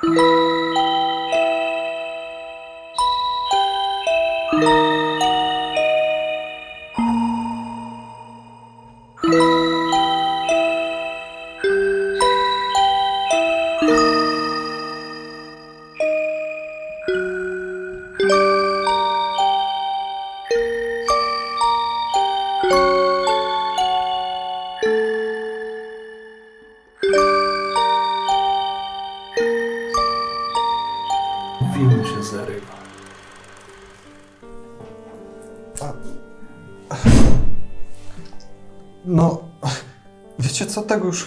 [0.00, 0.39] Film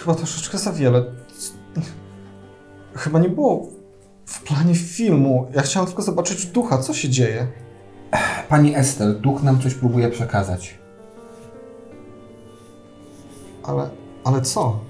[0.04, 1.04] chyba troszeczkę za wiele.
[2.94, 3.66] Chyba nie było
[4.26, 5.46] w planie filmu.
[5.54, 7.46] Ja chciałem tylko zobaczyć ducha, co się dzieje.
[8.48, 10.78] Pani Estel, duch nam coś próbuje przekazać.
[13.62, 13.90] Ale,
[14.24, 14.80] ale co?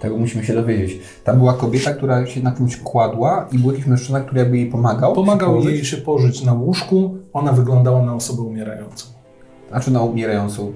[0.00, 1.00] Tego musimy się dowiedzieć.
[1.24, 4.70] Tam była kobieta, która się na kimś kładła i był jakiś mężczyzna, który jakby jej
[4.70, 5.12] pomagał.
[5.12, 7.16] Pomagał się jej się położyć na łóżku.
[7.32, 9.06] Ona wyglądała na osobę umierającą.
[9.70, 10.72] Znaczy na umierającą.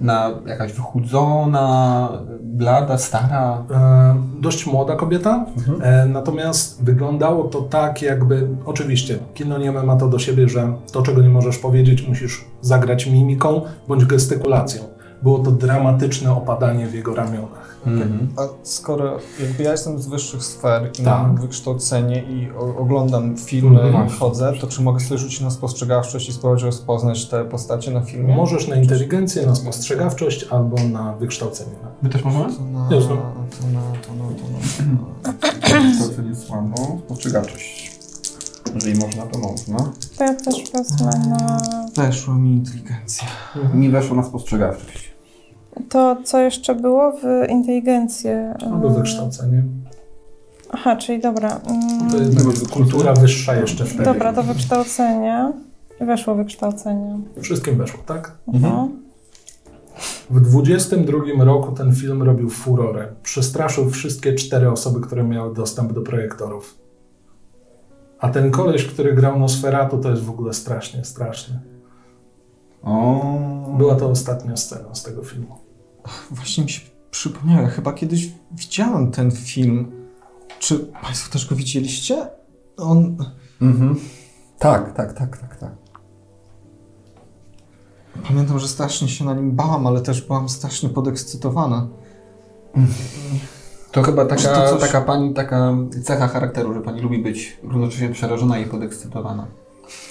[0.00, 2.08] Na jakaś wychudzona,
[2.42, 3.64] blada, stara.
[3.70, 5.46] E, dość młoda kobieta,
[5.82, 8.48] e, natomiast wyglądało to tak, jakby.
[8.66, 13.06] Oczywiście, kino nieme ma to do siebie, że to, czego nie możesz powiedzieć, musisz zagrać
[13.06, 14.82] mimiką bądź gestykulacją.
[15.22, 17.57] Było to dramatyczne opadanie w jego ramionach.
[17.92, 18.28] Mhm.
[18.36, 21.04] A skoro jakby ja jestem z wyższych sfer i Tak.
[21.04, 24.06] mam wykształcenie i oglądam filmy Mhm.
[24.06, 28.00] i chodzę, to czy mogę sobie rzucić na spostrzegawczość i spróbować rozpoznać te postacie na
[28.00, 28.36] filmie?
[28.36, 31.70] Możesz na inteligencję, na spostrzegawczość albo na wykształcenie.
[32.02, 32.44] My też możemy?
[32.54, 33.08] To na, Jasne.
[33.08, 36.08] to na, to na, to na.
[36.08, 36.98] To co nie słabo.
[37.06, 37.98] Spostrzegawczość.
[38.74, 39.78] Jeżeli można, to można.
[40.18, 41.60] To ja też wezmę na...
[41.96, 43.24] Weszła mi inteligencja.
[43.74, 45.12] Mi weszło na spostrzegawczość.
[45.88, 48.54] To, co jeszcze było w inteligencję.
[48.72, 49.62] Albo wykształcenie.
[50.70, 51.60] Aha, czyli dobra.
[51.66, 54.04] mm, To jest kultura wyższa jeszcze wtedy.
[54.04, 55.52] Dobra, to wykształcenie.
[56.00, 57.18] Weszło wykształcenie.
[57.40, 58.32] Wszystkim weszło, tak?
[58.46, 58.88] No.
[60.30, 63.08] W 22 roku ten film robił furorę.
[63.22, 66.78] Przestraszył wszystkie cztery osoby, które miały dostęp do projektorów.
[68.18, 71.60] A ten koleś, który grał Nosferatu, to jest w ogóle strasznie, straszny.
[72.82, 73.24] O.
[73.78, 75.54] Była to ostatnia scena z tego filmu.
[76.30, 76.80] Właśnie mi się
[77.10, 79.92] przypomniało, ja chyba kiedyś widziałem ten film.
[80.58, 82.28] Czy Państwo też go widzieliście?
[82.76, 83.16] On.
[83.62, 83.96] Mhm.
[84.58, 85.72] Tak, tak, tak, tak, tak.
[88.28, 91.88] Pamiętam, że strasznie się na nim bałam, ale też byłam strasznie podekscytowana.
[93.92, 95.74] To chyba taka, to coś- taka pani, taka
[96.04, 99.46] cecha charakteru, że pani lubi być równocześnie przerażona i podekscytowana.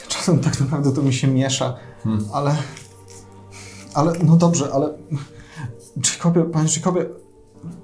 [0.07, 2.25] Czasem tak naprawdę to mi się miesza, Hmm.
[2.33, 2.55] ale.
[3.93, 4.89] Ale no dobrze, ale.
[5.97, 7.05] Jacobie, panie Jacobie,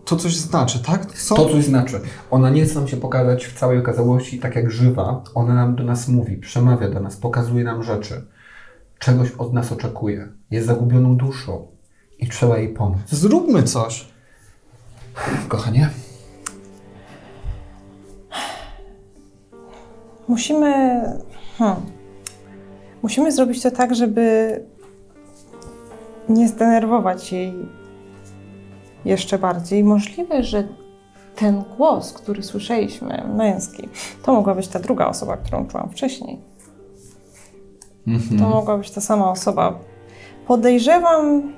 [0.06, 1.14] to coś znaczy, tak?
[1.14, 1.36] Co?
[1.36, 2.02] To coś znaczy.
[2.32, 5.24] Ona nie chce nam się pokazać w całej okazałości tak jak żywa.
[5.36, 8.28] Ona nam do nas mówi, przemawia do nas, pokazuje nam rzeczy.
[9.00, 10.28] Czegoś od nas oczekuje.
[10.52, 11.68] Jest zagubioną duszą
[12.20, 13.00] i trzeba jej pomóc.
[13.08, 14.08] Zróbmy coś.
[15.48, 15.90] Kochanie?
[20.28, 21.02] Musimy.
[21.58, 21.76] Hmm,
[23.04, 24.60] musimy zrobić to tak, żeby
[26.30, 27.54] nie zdenerwować jej
[29.06, 29.84] jeszcze bardziej.
[29.84, 30.68] Możliwe, że
[31.36, 33.90] ten głos, który słyszeliśmy, męski,
[34.24, 36.40] to mogła być ta druga osoba, którą czułam wcześniej.
[38.40, 39.80] To mogła być ta sama osoba.
[40.48, 41.54] Podejrzewam,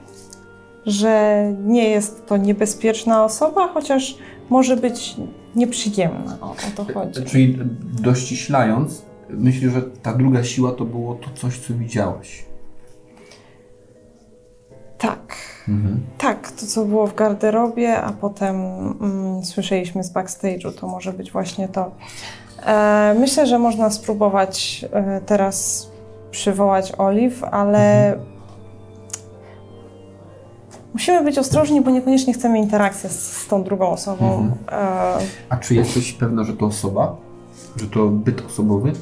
[0.85, 4.17] że nie jest to niebezpieczna osoba, chociaż
[4.49, 5.15] może być
[5.55, 6.37] nieprzyjemna.
[6.41, 7.25] O, o to chodzi.
[7.25, 7.57] Czyli
[8.01, 12.45] dościślając, myślisz, że ta druga siła to było to coś, co widziałaś.
[14.97, 15.54] Tak.
[16.17, 21.31] Tak, to co było w garderobie, a potem mm, słyszeliśmy z backstage'u, to może być
[21.31, 21.91] właśnie to.
[22.65, 25.89] E, myślę, że można spróbować e, teraz
[26.31, 28.15] przywołać Olive, ale
[30.93, 34.51] musimy być ostrożni, bo niekoniecznie chcemy interakcji z, z tą drugą osobą.
[34.71, 35.17] E,
[35.49, 37.15] A czy jesteś pewna, że to osoba?
[37.75, 38.93] Że to byt osobowy?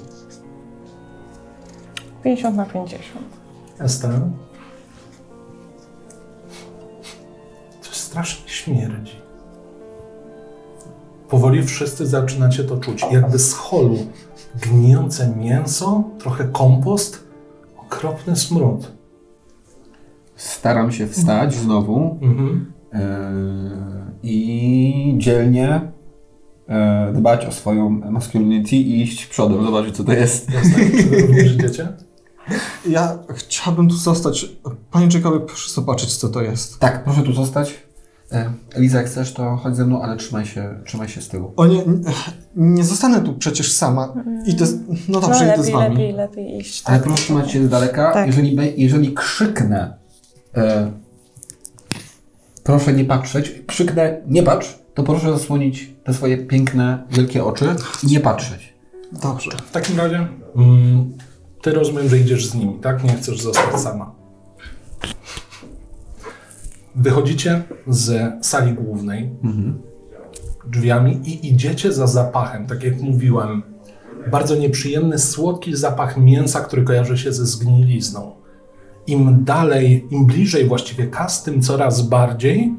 [2.23, 3.25] 50 na 50.
[3.79, 4.11] Ester?
[8.13, 9.15] Strasznie śmierdzi.
[11.29, 13.05] Powoli wszyscy zaczynacie to czuć.
[13.11, 13.97] Jakby z holu
[14.61, 17.23] gnijące mięso, trochę kompost,
[17.77, 18.91] okropny smród.
[20.35, 22.73] Staram się wstać znowu Mhm.
[22.93, 22.99] yy,
[24.23, 25.81] i dzielnie
[26.67, 30.49] yy, dbać o swoją masculinity i iść przodem, zobaczyć co to jest.
[30.53, 30.83] Jasne?
[32.89, 34.45] Ja chciałbym tu zostać.
[34.91, 36.79] Panie Jacobie, proszę zobaczyć, co to jest.
[36.79, 37.83] Tak, proszę tu zostać.
[38.31, 41.53] E, Eliza, jak chcesz, to chodź ze mną, ale trzymaj się, trzymaj się z tyłu.
[41.57, 41.83] O nie,
[42.55, 44.13] nie zostanę tu przecież sama.
[44.45, 44.79] Idę, z-
[45.09, 45.89] no dobrze, no idę z lepiej, wami.
[45.95, 46.81] lepiej, lepiej iść.
[46.85, 47.07] Ale Tak.
[47.07, 48.11] proszę trzymać się z daleka.
[48.13, 48.27] Tak.
[48.27, 49.97] Jeżeli, jeżeli krzyknę,
[50.55, 50.91] e,
[52.63, 58.07] proszę nie patrzeć, krzyknę nie patrz, to proszę zasłonić te swoje piękne, wielkie oczy i
[58.07, 58.73] nie patrzeć.
[59.23, 59.51] Dobrze.
[59.67, 61.11] W takim razie mm,
[61.61, 63.03] ty rozumiem, że idziesz z nimi, tak?
[63.03, 64.15] Nie chcesz zostać sama.
[66.95, 69.29] Wychodzicie z sali głównej
[70.67, 73.63] drzwiami i idziecie za zapachem, tak jak mówiłem.
[74.31, 78.31] Bardzo nieprzyjemny, słodki zapach mięsa, który kojarzy się ze zgnilizną.
[79.07, 82.75] Im dalej, im bliżej właściwie kas, tym coraz bardziej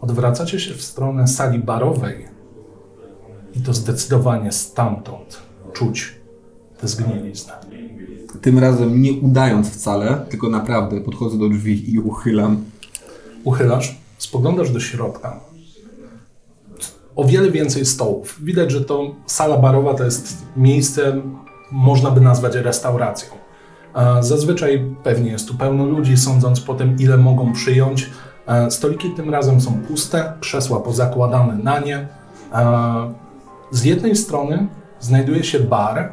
[0.00, 2.28] odwracacie się w stronę sali barowej,
[3.54, 5.42] i to zdecydowanie stamtąd
[5.72, 6.14] czuć
[6.80, 7.52] tę zgniliznę.
[8.42, 12.64] Tym razem nie udając wcale, tylko naprawdę podchodzę do drzwi i uchylam.
[13.44, 15.40] Uchylasz, spoglądasz do środka.
[17.16, 18.38] O wiele więcej stołów.
[18.44, 21.22] Widać, że to sala barowa to jest miejsce,
[21.72, 23.28] można by nazwać restauracją.
[24.20, 28.10] Zazwyczaj pewnie jest tu pełno ludzi, sądząc po tym, ile mogą przyjąć.
[28.70, 32.08] Stoliki tym razem są puste, krzesła pozakładane na nie.
[33.70, 34.68] Z jednej strony
[35.00, 36.12] znajduje się bar,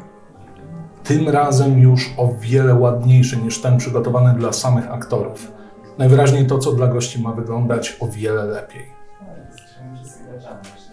[1.06, 5.52] tym razem już o wiele ładniejszy niż ten przygotowany dla samych aktorów.
[5.98, 8.86] Najwyraźniej to, co dla gości ma wyglądać o wiele lepiej.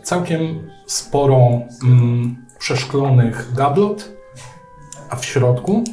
[0.03, 0.41] Całkiem
[0.87, 1.37] sporo
[1.83, 4.13] mm, przeszklonych gablot,
[5.09, 5.83] a w środku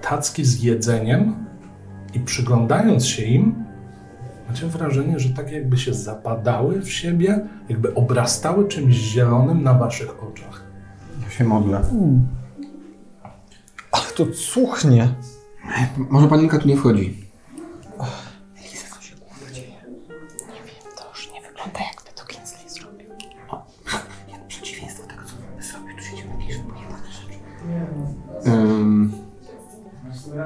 [0.00, 1.46] tacki z jedzeniem
[2.14, 3.64] i przyglądając się im,
[4.48, 10.24] macie wrażenie, że tak jakby się zapadały w siebie, jakby obrastały czymś zielonym na waszych
[10.24, 10.64] oczach.
[11.22, 11.82] Ja się modlę.
[13.96, 15.08] Ale to cuchnie.
[15.96, 17.26] Może panienka tu nie wchodzi.
[20.96, 23.10] To już nie wygląda jakby to Kingsley zrobił.
[24.48, 28.50] Przeciwieństwo tego, co my zrobił, tu się dzieje jakieś pojebane rzeczy.
[28.50, 29.12] Um,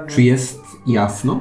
[0.09, 1.41] czy jest jasno?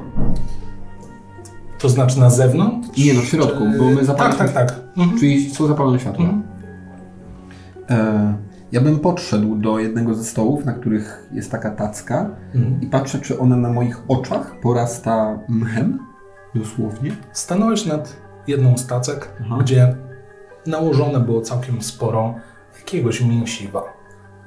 [1.78, 2.88] To znaczy na zewnątrz?
[2.98, 4.48] Nie, no w środku, bo my Tak, zapaliliśmy...
[4.48, 4.80] tak, tak.
[4.96, 5.18] Mhm.
[5.18, 6.24] Czyli są zapalone światła.
[6.24, 6.42] Mhm.
[7.90, 8.34] E,
[8.72, 12.80] ja bym podszedł do jednego ze stołów, na których jest taka tacka Mhm.
[12.80, 15.98] i patrzę, czy ona na moich oczach porasta mchem,
[16.54, 17.16] dosłownie.
[17.32, 19.58] Stanąłeś nad jedną z tacek, Aha.
[19.60, 19.96] gdzie
[20.66, 22.34] nałożone było całkiem sporo
[22.78, 23.82] jakiegoś mięsiwa.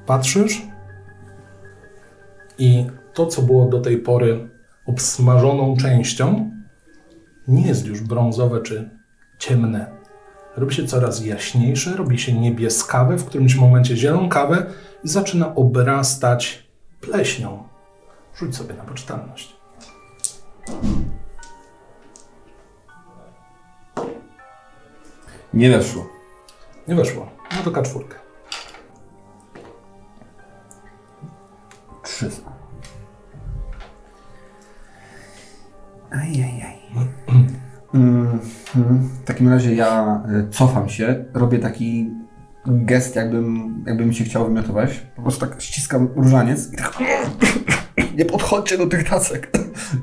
[0.05, 0.67] Patrzysz
[2.57, 4.49] i to, co było do tej pory
[4.85, 6.51] obsmażoną częścią,
[7.47, 8.89] nie jest już brązowe czy
[9.39, 10.02] ciemne.
[10.57, 14.65] Robi się coraz jaśniejsze, robi się niebieskawe, w którymś momencie zielonkawe
[15.03, 16.67] i zaczyna obrastać
[17.01, 17.63] pleśnią.
[18.35, 19.55] Rzuć sobie na poczytalność.
[25.53, 26.09] Nie weszło.
[26.87, 27.29] Nie weszło.
[27.55, 28.03] No to K4.
[32.03, 32.29] Trzy.
[36.11, 36.79] Ajajaj.
[37.93, 42.09] W takim razie ja y, cofam się, robię taki
[42.65, 44.99] gest, jakbym, jakbym się chciał wymiotować.
[45.15, 46.99] Po prostu tak ściskam różaniec i tak
[48.17, 49.51] nie podchodźcie do tych tacek.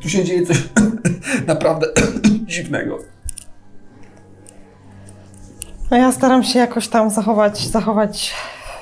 [0.03, 0.69] Tu się dzieje coś
[1.47, 1.87] naprawdę
[2.47, 2.99] dziwnego.
[5.91, 8.35] No ja staram się jakoś tam zachować, zachować,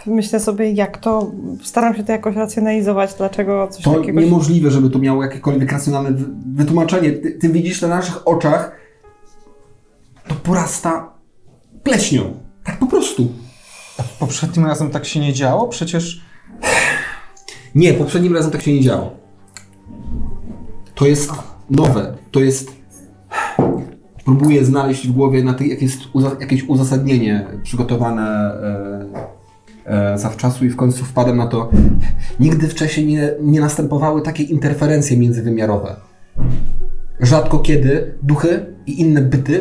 [0.06, 1.32] myślę sobie jak to,
[1.62, 4.20] staram się to jakoś racjonalizować, dlaczego coś To takiego...
[4.20, 7.12] niemożliwe, żeby to miało jakiekolwiek racjonalne wy- wytłumaczenie.
[7.12, 8.77] Ty, ty widzisz na naszych oczach,
[10.28, 11.12] to porasta
[11.82, 12.34] pleśnią.
[12.64, 13.28] Tak po prostu.
[14.18, 15.68] Poprzednim razem tak się nie działo?
[15.68, 16.22] Przecież
[17.74, 19.10] Nie, poprzednim razem tak się nie działo.
[20.94, 21.32] To jest
[21.70, 22.16] nowe.
[22.30, 22.72] To jest.
[24.24, 28.22] Próbuję znaleźć w głowie na tych, jak jest uza- jakieś uzasadnienie przygotowane
[29.86, 31.70] e, e, zawczasu i w końcu wpadłem na to.
[32.40, 35.96] Nigdy wcześniej nie, nie następowały takie interferencje międzywymiarowe.
[37.20, 39.60] Rzadko kiedy duchy i inne byty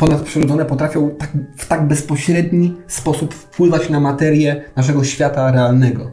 [0.00, 6.10] ponadprzyrodzone potrafią tak, w tak bezpośredni sposób wpływać na materię naszego świata realnego.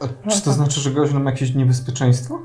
[0.00, 2.38] a czy to znaczy, że grozi nam jakieś niebezpieczeństwo?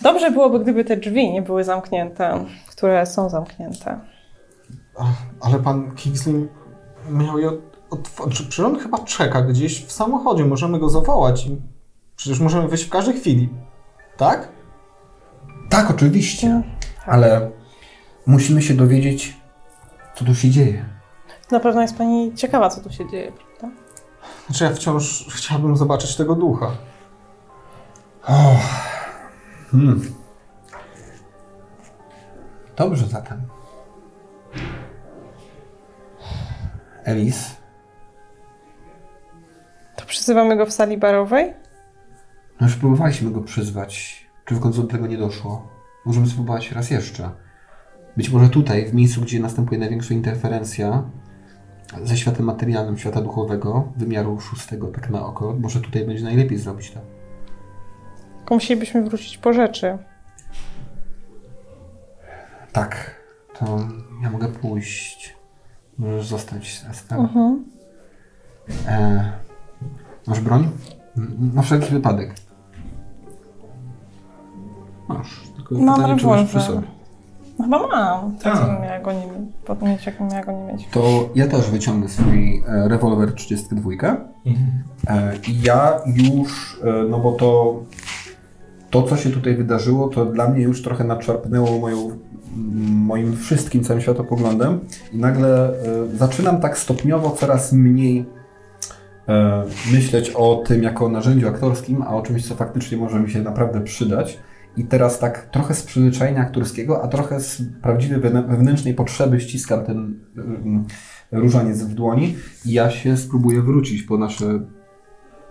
[0.00, 4.00] Dobrze byłoby, gdyby te drzwi nie były zamknięte, które są zamknięte.
[5.40, 6.48] Ale pan Kingsley
[7.10, 7.50] miał je
[7.90, 8.42] otworzyć.
[8.42, 10.44] Przecież on chyba czeka gdzieś w samochodzie.
[10.44, 11.46] Możemy go zawołać.
[11.46, 11.56] i
[12.16, 13.48] Przecież możemy wyjść w każdej chwili.
[14.16, 14.55] Tak?
[15.68, 16.62] Tak, oczywiście.
[17.06, 17.50] Ale
[18.26, 19.36] musimy się dowiedzieć,
[20.14, 20.84] co tu się dzieje.
[21.50, 23.76] Na pewno jest Pani ciekawa, co tu się dzieje, prawda?
[24.46, 26.70] Znaczy ja wciąż chciałbym zobaczyć tego ducha.
[28.26, 28.56] O.
[29.70, 30.14] Hmm.
[32.76, 33.42] Dobrze zatem.
[37.04, 37.56] Elis,
[39.96, 41.54] To przyzywamy go w sali barowej?
[42.60, 44.25] no już próbowaliśmy go przyzwać.
[44.46, 45.68] Czy w końcu do tego nie doszło?
[46.04, 47.30] Możemy spróbować raz jeszcze.
[48.16, 51.04] Być może tutaj, w miejscu, gdzie następuje największa interferencja
[52.02, 56.90] ze światem materialnym, świata duchowego, wymiaru szóstego, tak na oko, może tutaj będzie najlepiej zrobić
[56.90, 57.00] to.
[58.38, 59.98] Tylko musielibyśmy wrócić po rzeczy.
[62.72, 63.20] Tak,
[63.58, 63.78] to
[64.22, 65.36] ja mogę pójść.
[65.98, 67.18] Możesz zostać z Esther.
[67.18, 67.64] Mhm.
[68.88, 69.32] E,
[70.26, 70.70] masz broń?
[71.54, 72.45] Na wszelki wypadek.
[75.08, 75.40] Masz.
[75.56, 76.82] Tylko Mam pytanie, czy masz przy rewolwer.
[76.82, 76.96] sobie.
[77.58, 78.32] No Chyba mam.
[78.36, 78.42] Tak.
[78.42, 78.58] Tak.
[78.58, 79.82] Co bym miała go nie mieć?
[79.82, 80.88] mieć, jak miała go nie mieć.
[80.90, 83.90] To ja też wyciągnę swój e, rewolwer 32.
[83.90, 84.16] Mhm.
[85.08, 87.80] E, I ja już, e, no bo to,
[88.90, 92.10] to, co się tutaj wydarzyło, to dla mnie już trochę naczarpnęło moją,
[92.90, 94.80] moim wszystkim całym światopoglądem
[95.12, 95.72] i nagle
[96.14, 98.26] zaczynam tak stopniowo coraz mniej
[99.92, 103.42] myśleć o tym jako o narzędziu aktorskim, a o czymś, co faktycznie może mi się
[103.42, 104.38] naprawdę przydać.
[104.76, 109.84] I teraz tak trochę z przyzwyczajenia aktorskiego, a trochę z prawdziwej wewnę- wewnętrznej potrzeby ściskam
[109.84, 110.84] ten mm,
[111.32, 114.60] różaniec w dłoni i ja się spróbuję wrócić po nasze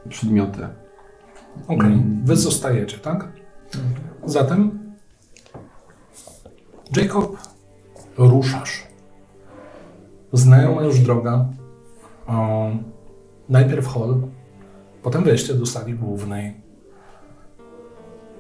[0.10, 0.68] przedmioty.
[1.68, 2.22] Okej, Mm.
[2.26, 3.32] wy zostajecie, tak?
[4.26, 4.80] Zatem,
[6.98, 7.38] Jacob,
[8.18, 8.88] ruszasz.
[10.34, 11.46] Znajoma już droga.
[13.50, 14.22] Najpierw hall,
[15.04, 16.65] potem wejście do sali głównej.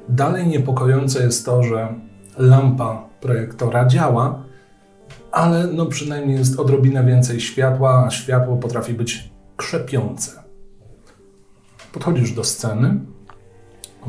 [0.10, 1.94] Dalej niepokojące jest to, że
[2.38, 4.44] lampa projektora działa,
[5.32, 10.44] ale no przynajmniej jest odrobinę więcej światła, a światło potrafi być krzepiące.
[11.94, 13.00] Podchodzisz do sceny,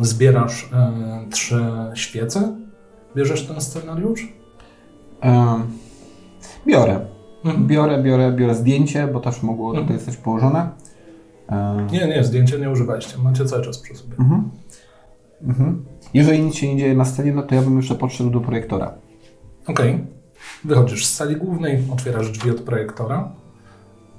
[0.01, 0.93] zbierasz e,
[1.31, 2.57] trzy świece,
[3.17, 4.33] bierzesz ten scenariusz.
[5.21, 5.63] Em,
[6.67, 7.01] biorę.
[7.45, 7.67] Mhm.
[7.67, 9.99] Biorę, biorę, biorę zdjęcie, bo też mogło tutaj Mhm.
[10.01, 10.69] zostać położone.
[11.49, 14.17] Em, Nie, nie, zdjęcia nie używaliście, macie cały czas przy sobie.
[14.19, 14.51] Mhm.
[15.43, 15.85] Mhm.
[16.15, 18.95] Jeżeli nic się nie dzieje na scenie, no to ja bym jeszcze podszedł do projektora.
[19.67, 20.05] Okej.
[20.65, 23.33] Wychodzisz z sali głównej, otwierasz drzwi od projektora.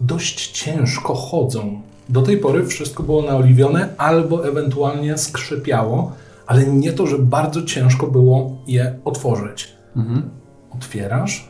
[0.02, 1.82] Dość ciężko chodzą.
[2.10, 6.12] Do tej pory wszystko było naoliwione albo ewentualnie skrzypiało,
[6.48, 9.78] ale nie to, że bardzo ciężko było je otworzyć.
[9.96, 10.30] Mhm.
[10.76, 11.50] Otwierasz.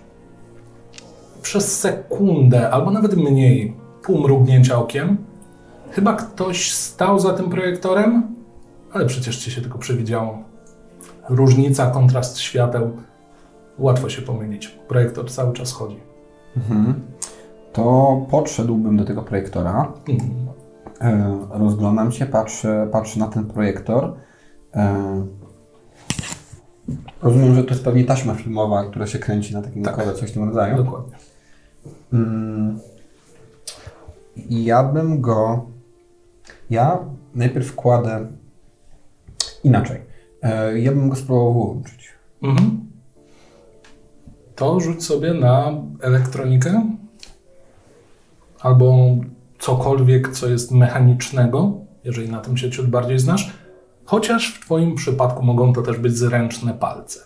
[1.42, 5.18] Przez sekundę, albo nawet mniej, pół mrugnięcia okiem,
[5.92, 8.37] chyba ktoś stał za tym projektorem,
[8.94, 10.44] ale przecież ci się tylko przewidziało.
[11.30, 12.92] Różnica, kontrast świateł.
[13.78, 14.68] Łatwo się pomylić.
[14.68, 16.00] Projektor cały czas chodzi.
[16.58, 16.94] Mhm.
[17.74, 19.94] To podszedłbym do tego projektora.
[20.10, 21.48] Mhm.
[21.50, 24.14] Rozglądam się, patrzę, patrzę na ten projektor.
[24.76, 25.26] E,
[27.22, 29.96] rozumiem, że to jest pewnie taśma filmowa, która się kręci na takim Tak.
[29.96, 30.78] kole, coś w tym rodzaju.
[30.78, 31.16] Dokładnie.
[32.14, 32.80] Mm.
[34.50, 35.66] Ja bym go.
[36.70, 37.00] Ja
[37.36, 38.28] najpierw kładę
[39.68, 40.02] inaczej.
[40.42, 42.14] E, ja bym go spróbował wyłączyć.
[42.44, 42.80] Mhm.
[44.56, 45.72] To rzuć sobie na
[46.02, 46.96] elektronikę
[48.60, 49.16] albo
[49.60, 53.54] cokolwiek, co jest mechanicznego, jeżeli na tym się ciut bardziej znasz.
[54.06, 57.20] Chociaż w Twoim przypadku mogą to też być zręczne palce.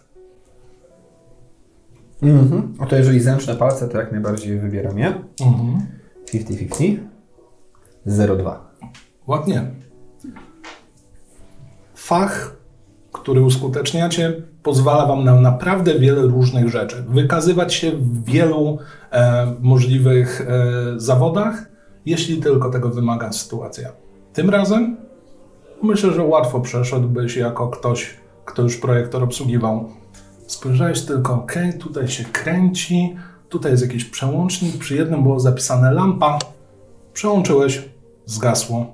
[2.22, 2.74] Mhm.
[2.80, 5.14] O to jeżeli zręczne palce, to jak najbardziej wybieram je.
[5.42, 5.86] Mhm.
[6.34, 6.98] 50-50.
[8.08, 8.56] 0,2.
[9.28, 9.66] Ładnie.
[12.02, 12.56] Fach,
[13.12, 17.04] który uskuteczniacie, pozwala Wam na naprawdę wiele różnych rzeczy.
[17.10, 18.78] Wykazywać się w wielu
[19.12, 21.66] e, możliwych e, zawodach,
[22.06, 23.90] jeśli tylko tego wymaga sytuacja.
[24.34, 24.98] Tym razem
[25.84, 29.90] myślę, że łatwo przeszedłbyś jako ktoś, kto już projektor obsługiwał.
[30.48, 33.16] Spojrzałeś tylko, ok, tutaj się kręci,
[33.50, 36.40] tutaj jest jakiś przełącznik, przy jednym było zapisane lampa,
[37.14, 37.90] przełączyłeś,
[38.26, 38.86] zgasło.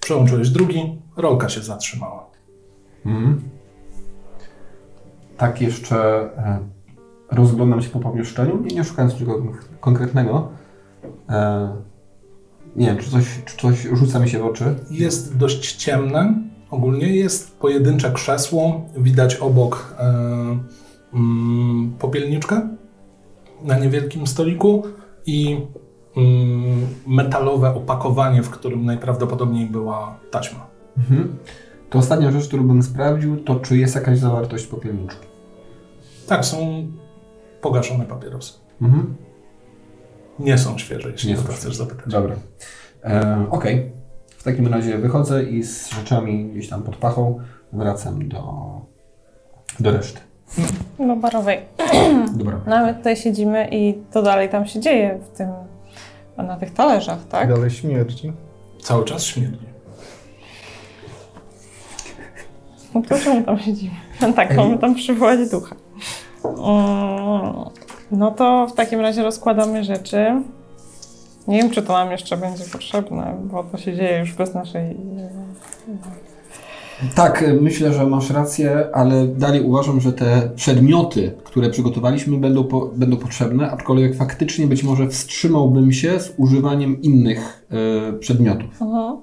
[0.00, 2.30] Przełączyłeś drugi, rolka się zatrzymała.
[3.06, 3.40] Mhm.
[5.36, 5.96] Tak jeszcze
[6.36, 6.58] e,
[7.30, 9.36] rozglądam się po pomieszczeniu, nie, nie szukając czegoś
[9.80, 10.48] konkretnego.
[11.28, 11.70] E,
[12.76, 14.74] nie wiem, czy coś, czy coś rzuca mi się w oczy.
[14.90, 16.34] Jest dość ciemne.
[16.70, 18.84] Ogólnie jest pojedyncze krzesło.
[18.96, 20.58] Widać obok e,
[21.14, 22.68] mm, popielniczkę
[23.62, 24.82] na niewielkim stoliku
[25.26, 25.60] i
[26.16, 30.69] mm, metalowe opakowanie, w którym najprawdopodobniej była taśma.
[31.00, 31.36] Mhm.
[31.90, 35.26] To ostatnia rzecz, którą bym sprawdził, to czy jest jakaś zawartość popielniczki.
[36.26, 36.86] Tak, są
[37.60, 38.52] pogaszone papierosy.
[38.82, 39.16] Mhm.
[40.38, 42.06] Nie są świeże, jeśli Nie o to chcesz zapytać.
[42.06, 42.36] Dobra.
[43.04, 43.92] E, Okej.
[44.28, 47.40] W takim razie wychodzę i z rzeczami gdzieś tam pod pachą
[47.72, 48.42] wracam do,
[49.80, 50.20] do reszty.
[50.98, 51.58] Do barowej.
[52.36, 52.60] Dobra.
[52.66, 55.48] No my tutaj siedzimy i to dalej tam się dzieje w tym,
[56.36, 57.48] na tych talerzach, tak?
[57.48, 58.32] Dalej śmierdzi.
[58.82, 59.69] Cały czas śmierdzi.
[62.94, 63.94] No to czemu tam siedzimy?
[64.36, 65.76] Tak, mamy tam przywołać ducha.
[68.10, 70.42] No to w takim razie rozkładamy rzeczy.
[71.48, 74.96] Nie wiem, czy to nam jeszcze będzie potrzebne, bo to się dzieje już bez naszej...
[77.14, 82.90] Tak, myślę, że masz rację, ale dalej uważam, że te przedmioty, które przygotowaliśmy, będą, po,
[82.96, 88.82] będą potrzebne, aczkolwiek faktycznie być może wstrzymałbym się z używaniem innych e, przedmiotów.
[88.82, 89.16] Mhm.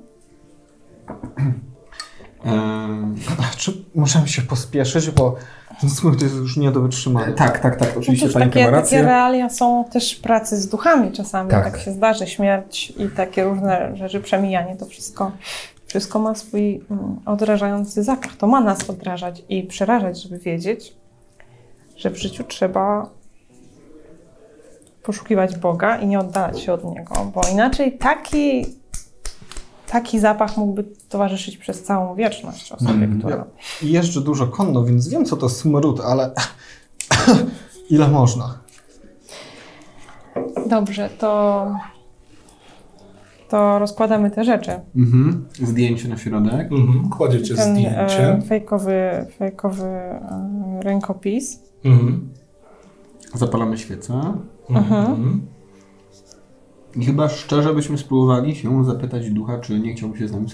[3.58, 5.36] Czy możemy się pospieszyć, bo
[5.82, 7.34] ten smród jest już nie do wytrzymania.
[7.34, 10.68] tak, tak, tak, No oczywiście cóż, Pani takie, ma takie realia są też pracy z
[10.68, 11.52] duchami czasami.
[11.52, 11.72] Tak.
[11.72, 11.82] Tak.
[11.82, 15.32] się zdarzy, śmierć i takie różne rzeczy, przemijanie, to wszystko,
[15.88, 18.36] wszystko ma swój mm, odrażający zapach.
[18.36, 20.94] To ma nas odrażać i przerażać, żeby wiedzieć,
[21.98, 23.10] że w życiu trzeba
[25.04, 28.66] poszukiwać Boga i nie oddalać się od Niego, bo inaczej taki,
[29.88, 33.36] taki zapach mógłby towarzyszyć przez całą wieczność osobie, Mm, która...
[33.36, 33.46] Ja
[33.82, 36.32] jeżdżę dużo konno, więc wiem, co to smród, ale
[37.90, 38.60] ile można?
[40.70, 41.66] Dobrze, to,
[43.50, 44.72] to rozkładamy te rzeczy.
[44.96, 45.46] Mhm.
[45.64, 46.72] Zdjęcie na środek.
[46.72, 47.10] Mhm.
[47.10, 48.30] Kładziecie ten zdjęcie.
[48.34, 51.60] e, fejkowy, fejkowy e, rękopis.
[51.86, 52.30] Mhm.
[53.34, 54.22] Zapalamy świecę.
[54.70, 55.42] Mhm.
[56.96, 60.48] I chyba szczerze byśmy spróbowali się zapytać ducha, czy nie chciałby się z nami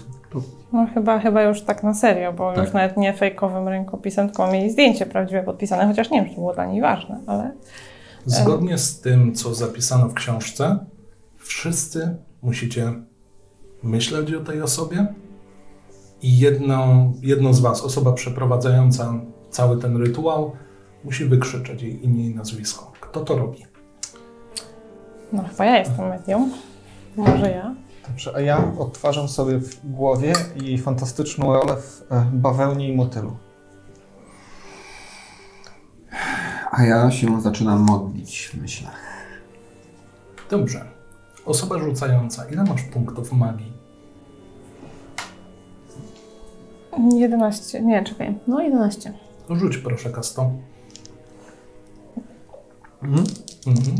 [0.74, 2.64] No chyba, chyba już tak na serio, bo Tak.
[2.66, 6.54] już nawet nie fejkowym rękopisem, tylko mieli zdjęcie prawdziwe podpisane, chociaż nie wiem, czy było
[6.54, 7.52] dla nich ważne, ale
[8.26, 10.86] Zgodnie z tym, co zapisano w książce,
[11.38, 12.94] wszyscy musicie
[13.84, 15.08] myśleć o tej osobie
[16.22, 19.14] i jedno, jedno z Was, osoba przeprowadzająca
[19.50, 20.52] cały ten rytuał,
[21.04, 22.92] musi wykrzyczeć jej imię i nazwisko.
[23.02, 23.66] Kto to robi?
[25.34, 26.52] no chyba ja jestem medium.
[27.16, 27.76] Może ja.
[28.08, 33.38] Dobrze, a ja odtwarzam sobie w głowie jej fantastyczną rolę w e, bawełnie i motylu.
[36.72, 39.00] A ja się zaczynam modlić w myślach.
[40.50, 40.86] Dobrze.
[41.46, 42.46] Osoba rzucająca.
[42.46, 43.74] Ile masz punktów magii?
[47.14, 49.14] 11, nie, czekaj, no 11.
[49.50, 50.52] Rzuć proszę kasto.
[53.02, 53.26] Mhm.
[53.68, 53.96] Mhm.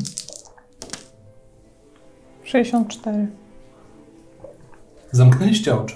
[2.44, 3.28] 64.
[5.14, 5.96] Zamknęliście oczy.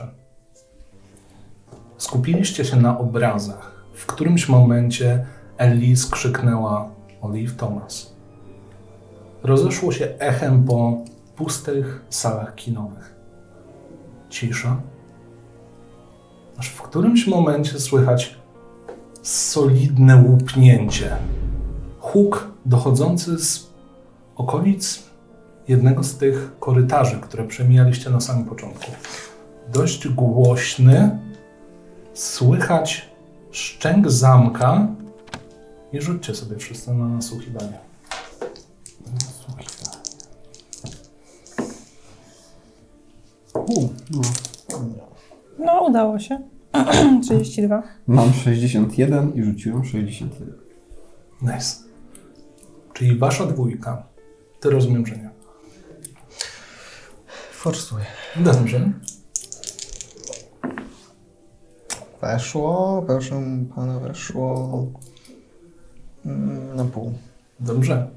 [1.98, 3.72] Skupiliście się na obrazach.
[3.94, 5.26] W którymś momencie
[5.58, 6.90] Elise krzyknęła
[7.22, 8.14] Olive Thomas.
[9.44, 10.98] Rozeszło się echem po
[11.36, 13.16] pustych salach kinowych.
[14.30, 14.82] Cisza.
[16.58, 18.36] Aż w którymś momencie słychać
[19.22, 21.18] solidne łupnięcie.
[22.00, 23.70] Huk dochodzący z
[24.36, 25.07] okolic
[25.68, 28.92] jednego z tych korytarzy, które przemijaliście na samym początku.
[29.74, 31.20] Dość głośny,
[32.14, 33.10] słychać
[33.52, 34.88] szczęk zamka
[35.94, 37.80] i rzućcie sobie wszyscy na nasłuchiwanie.
[43.54, 44.22] U, no.
[45.60, 46.40] No, udało się.
[47.24, 47.84] 32.
[48.08, 50.54] Mam 61 i rzuciłem 61.
[51.42, 51.76] Nice.
[52.94, 54.04] Czyli wasza dwójka.
[54.60, 55.37] Ty rozumiem, że nie.
[57.58, 58.06] Forsuję.
[58.36, 58.92] Dobrze.
[62.22, 63.42] Weszło, proszę
[63.76, 64.86] pana, weszło
[66.26, 67.14] mm, na pół.
[67.60, 68.10] Dobrze.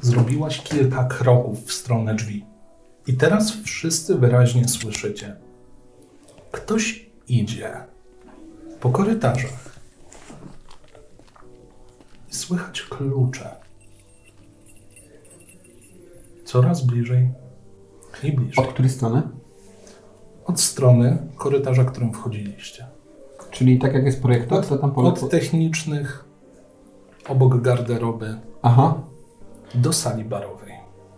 [0.00, 2.44] Zrobiłaś kilka kroków w stronę drzwi.
[3.06, 5.36] I teraz wszyscy wyraźnie słyszycie.
[6.52, 7.76] Ktoś idzie
[8.80, 9.78] po korytarzach.
[12.30, 13.65] I słychać klucze.
[16.62, 17.30] Coraz bliżej
[18.22, 18.64] i bliżej.
[18.64, 19.22] Od której strony?
[20.44, 22.86] Od strony korytarza, którym wchodziliście.
[23.50, 26.24] Czyli tak jak jest projektor, to tam po Od technicznych,
[27.28, 28.94] obok garderoby, Aha,
[29.74, 30.72] do sali barowej.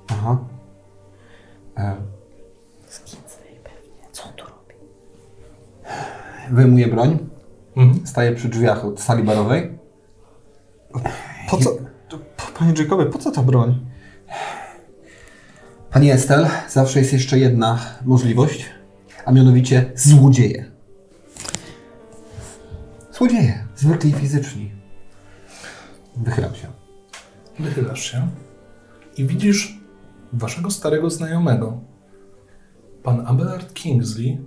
[0.09, 0.39] aha.
[1.77, 1.97] E,
[4.13, 4.75] Co on tu robi?
[6.51, 7.19] wyjmuję broń,
[7.77, 8.07] Mhm.
[8.07, 9.79] staję przy drzwiach od sali barowej.
[11.51, 11.71] Po co,
[12.59, 13.87] panie Jacobie, po co ta broń?
[15.93, 18.67] Pani Estel, zawsze jest jeszcze jedna możliwość,
[19.25, 20.71] a mianowicie złodzieje.
[23.13, 24.73] Złodzieje, zwykli fizyczni.
[26.17, 26.69] Wychylam się.
[27.59, 28.29] Wychylasz się
[29.17, 29.79] i widzisz
[30.33, 31.81] waszego starego znajomego.
[33.03, 34.39] pan Abelard Kingsley,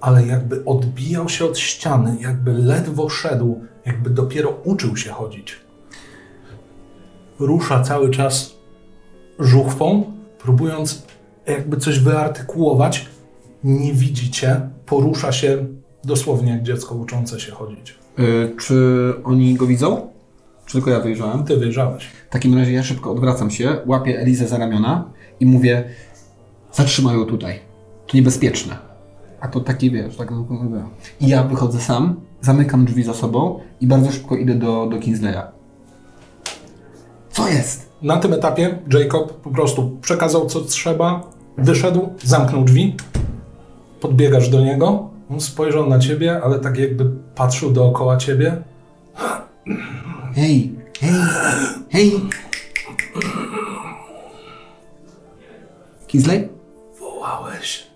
[0.00, 5.60] ale jakby odbijał się od ściany, jakby ledwo szedł, jakby dopiero uczył się chodzić.
[7.38, 8.54] Rusza cały czas
[9.38, 10.04] żuchwą,
[10.38, 11.02] próbując
[11.46, 13.06] jakby coś wyartykułować.
[13.64, 15.66] Nie widzicie, porusza się
[16.04, 17.98] dosłownie jak dziecko uczące się chodzić.
[18.18, 20.08] Y, czy oni go widzą?
[20.66, 21.44] Czy tylko ja wyjrzałem?
[21.44, 22.04] Ty wyjrzałeś.
[22.04, 25.84] W takim razie ja szybko odwracam się, łapię Elizę za ramiona i mówię
[26.72, 27.60] zatrzymaj ją tutaj.
[28.06, 28.76] To niebezpieczne.
[29.40, 30.32] A to taki, wiesz, tak...
[31.20, 35.42] I ja wychodzę sam, zamykam drzwi za sobą i bardzo szybko idę do, do Kingsleya.
[37.30, 37.93] Co jest?
[38.04, 42.96] Na tym etapie Jacob po prostu przekazał co trzeba, wyszedł, zamknął drzwi,
[44.00, 48.62] podbiegasz do niego, on spojrzał na ciebie, ale tak jakby patrzył dookoła ciebie.
[50.34, 51.12] Hej, hej,
[51.90, 52.20] hej.
[56.06, 56.48] Kingsley?
[56.98, 57.86] Wołałeś.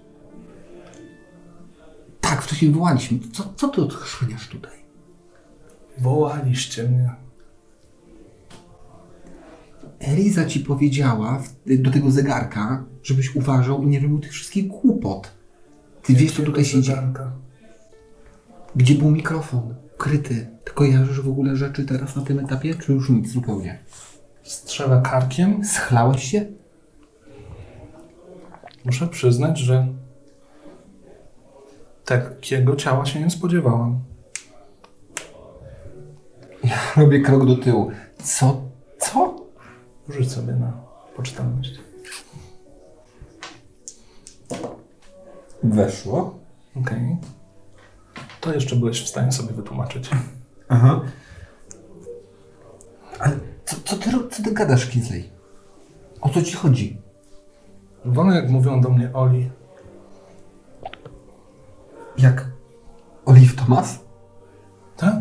[2.21, 3.19] Tak, wcześniej wołaliśmy.
[3.33, 4.73] Co, co ty odchrzaniasz tutaj?
[5.99, 7.28] Wołaliście mnie.
[10.01, 15.33] Eliza ci powiedziała w- do tego zegarka, żebyś uważał i nie robił tych wszystkich głupot.
[16.03, 17.13] Ty wiesz, co tutaj się dzieje?
[18.77, 19.75] Gdzie był mikrofon?
[19.99, 20.49] Kryty.
[20.65, 23.79] Ty kojarzysz w ogóle rzeczy teraz na tym etapie, czy już nic zupełnie?
[24.43, 25.65] Strzela karkiem.
[25.65, 26.47] Schlałeś się?
[28.85, 29.87] Muszę przyznać, że
[32.05, 34.01] takiego ciała się nie spodziewałam.
[36.97, 37.91] Robię krok do tyłu.
[38.25, 38.63] Co?
[38.99, 39.48] Co?
[40.09, 40.73] Rzuć sobie na
[41.17, 41.81] poczytalność.
[45.63, 46.39] Weszło.
[46.81, 47.17] Okej.
[48.41, 50.11] To jeszcze byłeś w stanie sobie wytłumaczyć.
[50.69, 51.01] Aha.
[53.21, 55.31] Ale co, co, ty, ro- co ty gadasz, Kinsley?
[56.21, 57.01] O co ci chodzi?
[58.05, 59.51] Wolę jak mówią do mnie Oli.
[62.19, 62.47] Jak?
[63.27, 63.99] Olive Thomas?
[64.97, 65.15] Tak?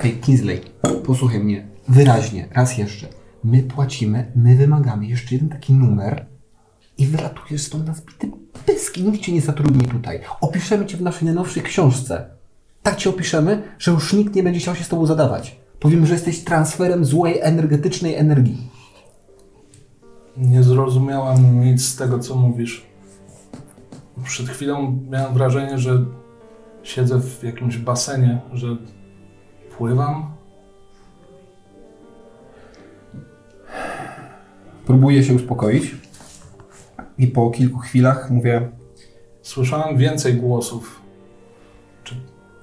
[0.00, 0.60] Okej, Kinsley,
[1.06, 3.06] posłuchaj mnie wyraźnie, raz jeszcze.
[3.44, 6.26] My płacimy, my wymagamy jeszcze jeden taki numer
[6.98, 8.30] i wylatujesz stąd na zbity
[8.66, 9.02] pyski.
[9.02, 10.20] Nikt cię nie zatrudni tutaj.
[10.40, 12.30] Opiszemy cię w naszej najnowszej książce.
[12.82, 15.60] Tak cię opiszemy, że już nikt nie będzie chciał się z tobą zadawać.
[15.80, 18.70] Powiemy, że jesteś transferem złej, energetycznej energii.
[20.36, 22.86] Nie zrozumiałam nic z tego, co mówisz.
[24.24, 26.04] Przed chwilą miałem wrażenie, że
[26.82, 28.76] siedzę w jakimś basenie, że
[29.80, 30.32] pływam.
[34.86, 35.96] Próbuję się uspokoić
[37.18, 38.68] i po kilku chwilach mówię,
[39.42, 41.02] Słyszałem więcej głosów.
[42.04, 42.14] Czy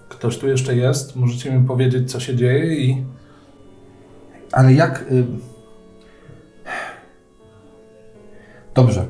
[0.10, 1.16] ktoś tu jeszcze jest?
[1.16, 3.06] Możecie mi powiedzieć, co się dzieje i
[4.52, 5.06] ale jak...
[5.12, 5.26] Y...
[8.76, 9.06] Dobrze.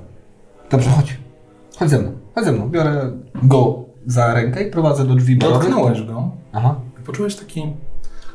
[0.72, 1.18] Dobrze, chodź.
[1.80, 2.12] Chodź ze mną.
[2.36, 2.70] Chodź ze mną.
[2.70, 3.12] Biorę
[3.44, 6.32] go za rękę i prowadzę do drzwi dotknąłeś go.
[6.54, 6.76] Aha.
[7.06, 7.74] Poczułeś taki...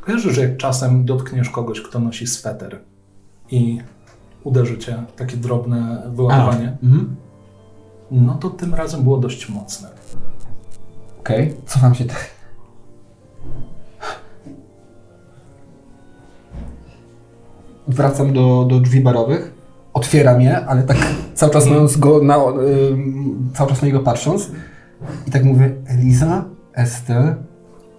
[0.02, 2.80] Kojarzysz, że jak czasem dotkniesz kogoś, kto nosi sweter
[3.50, 3.80] i
[4.44, 6.76] uderzy cię takie drobne wyładowanie?
[6.82, 7.16] Mhm.
[8.10, 9.88] No to tym razem było dość mocne.
[11.20, 11.54] Okej.
[11.66, 12.30] Cofam się tak.
[17.88, 19.54] Wracam do, do drzwi barowych.
[19.92, 20.96] Otwieram je, ale tak
[21.34, 22.38] cały czas mając go na,
[23.54, 24.50] cały czas na niego patrząc.
[25.26, 27.36] I tak mówię, Eliza, Esther,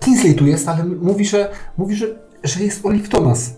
[0.06, 2.06] Kingsley tu jest, ale mówi, że, mówi, że,
[2.44, 3.54] że jest Olive Thomas.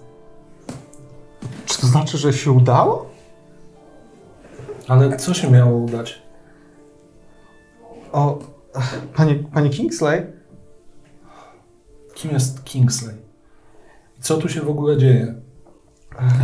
[1.65, 3.10] Czy to znaczy, że się udało?
[4.88, 6.21] Ale co się miało udać?
[8.12, 8.39] O,
[9.15, 10.25] panie, panie Kingsley?
[12.15, 13.15] Kim jest Kingsley?
[14.19, 15.36] Co tu się w ogóle dzieje?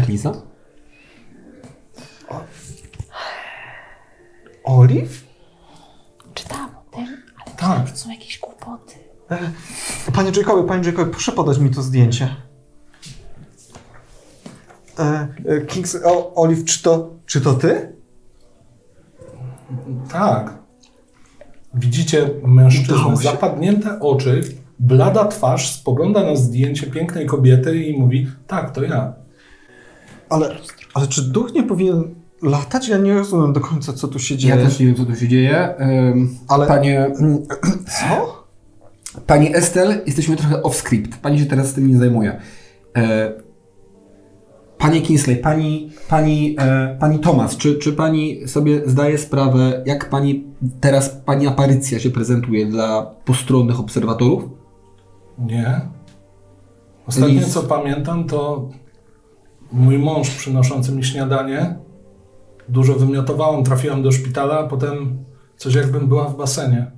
[0.03, 0.31] Eliza?
[4.63, 5.23] Olive?
[6.33, 7.89] Czytałam o tym, ale Tak.
[7.97, 8.95] są jakieś kłopoty.
[10.13, 12.35] Panie Jacobie, panie Jacobie, proszę podać mi to zdjęcie.
[14.99, 17.95] E, e, Kingsley, o, Olive, czy to, czy to ty?
[20.11, 20.57] Tak.
[21.73, 24.41] Widzicie mężczyznę, zapadnięte oczy,
[24.79, 29.13] blada twarz, spogląda na zdjęcie pięknej kobiety i mówi, tak, to ja.
[30.29, 30.55] Ale,
[30.93, 32.87] ale czy duch nie powinien latać?
[32.87, 34.55] Ja nie rozumiem do końca, co tu się dzieje.
[34.55, 35.75] Ja też nie wiem, co tu się dzieje.
[35.81, 37.11] Ym, Ale- Panie,
[37.99, 38.40] Co?
[39.27, 41.17] Pani Estel, jesteśmy trochę off script.
[41.17, 42.39] Pani się teraz tym nie zajmuje.
[42.97, 43.31] E,
[44.81, 50.43] Panie Kingsley, pani, pani, e, pani Thomas, czy, czy pani sobie zdaje sprawę, jak pani
[50.79, 54.43] teraz pani aparycja się prezentuje dla postronnych obserwatorów?
[55.37, 55.81] Nie.
[57.07, 58.69] Ostatnie, co pamiętam, to
[59.71, 61.75] mój mąż przynoszący mi śniadanie.
[62.69, 65.17] Dużo wymiotowałem, trafiłem do szpitala, a potem
[65.57, 66.91] coś jakbym była w basenie.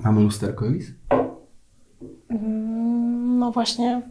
[0.00, 0.86] Mamy lusterko, Elis?
[3.38, 4.02] No właśnie,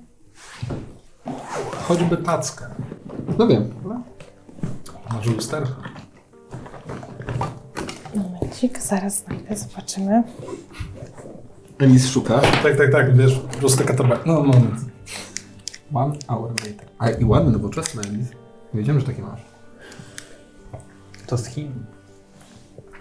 [1.87, 2.65] Choćby tackę.
[3.37, 3.69] No wiem.
[5.13, 5.73] Może lusterko.
[8.15, 10.23] momencik, zaraz znajdę, zobaczymy.
[11.79, 12.39] Elis szuka.
[12.39, 14.19] Tak, tak, tak, wiesz, po prostu taka torba.
[14.25, 14.79] No, moment.
[15.93, 16.87] One hour later.
[16.97, 18.27] A i ładny, nowoczesny Elis.
[18.73, 19.41] Nie wiedziałem, że takie masz.
[21.27, 21.71] To z Chin.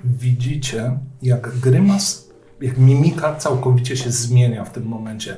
[0.05, 2.26] Widzicie, jak grymas,
[2.61, 5.37] jak mimika całkowicie się zmienia w tym momencie.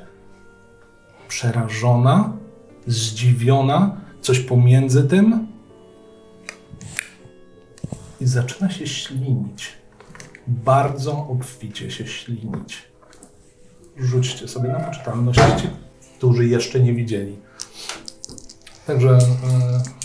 [1.28, 2.32] Przerażona,
[2.86, 5.46] zdziwiona, coś pomiędzy tym
[8.20, 9.72] i zaczyna się ślinić.
[10.46, 12.88] Bardzo obficie się ślinić.
[13.96, 15.68] Rzućcie sobie na poczytalność ci,
[16.18, 17.36] którzy jeszcze nie widzieli.
[18.86, 19.18] Także e,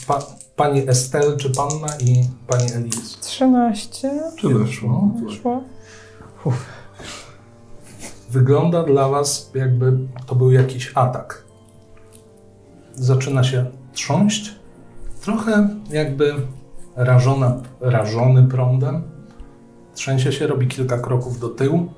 [0.07, 0.23] pa,
[0.55, 3.17] pani Estelle czy panna i pani Elise.
[3.21, 5.09] 13 Czy wyszło?
[5.25, 5.63] wyszło.
[8.33, 11.43] Wygląda dla was, jakby to był jakiś atak.
[12.93, 14.55] Zaczyna się trząść,
[15.21, 16.33] trochę jakby
[16.95, 19.03] rażona, rażony prądem.
[19.93, 21.93] Trzęsie się, robi kilka kroków do tyłu.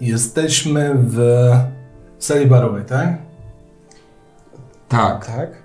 [0.00, 1.18] Jesteśmy w
[2.18, 3.18] sali barowej, tak?
[4.88, 5.26] Tak.
[5.26, 5.62] Tak?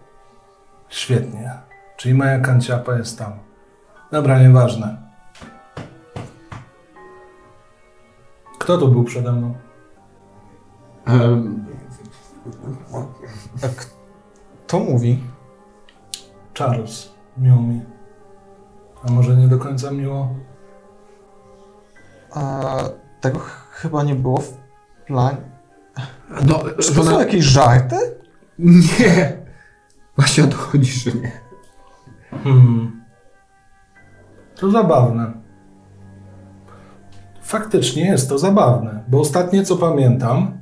[0.89, 1.68] Świetnie.
[1.99, 3.31] Czyli moja kanciapa jest tam.
[4.11, 4.97] Dobra, nieważne.
[8.59, 9.53] Kto tu był przede mną?
[11.07, 11.65] Um,
[13.63, 15.23] A kto mówi?
[16.57, 17.09] Charles.
[17.37, 17.81] Miło mi.
[19.07, 20.35] A może nie do końca miło?
[22.31, 22.61] A
[23.21, 24.53] tego ch- chyba nie było w
[25.07, 25.37] planie.
[26.45, 27.95] no, Czy to są jakieś żarty?
[28.59, 29.37] Nie.
[30.15, 31.48] Właśnie o to chodzi, że nie.
[32.31, 33.05] Hmm.
[34.55, 35.33] To zabawne.
[37.41, 40.61] Faktycznie jest to zabawne, bo ostatnie co pamiętam,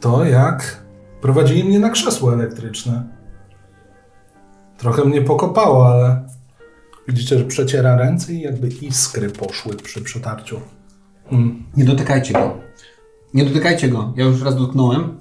[0.00, 0.82] to jak
[1.20, 3.04] prowadzili mnie na krzesło elektryczne.
[4.78, 6.26] Trochę mnie pokopało, ale
[7.08, 10.60] widzicie, że przeciera ręce i jakby iskry poszły przy przetarciu.
[11.30, 11.66] Hmm.
[11.76, 12.56] Nie dotykajcie go.
[13.34, 14.12] Nie dotykajcie go.
[14.16, 15.18] Ja już raz dotknąłem.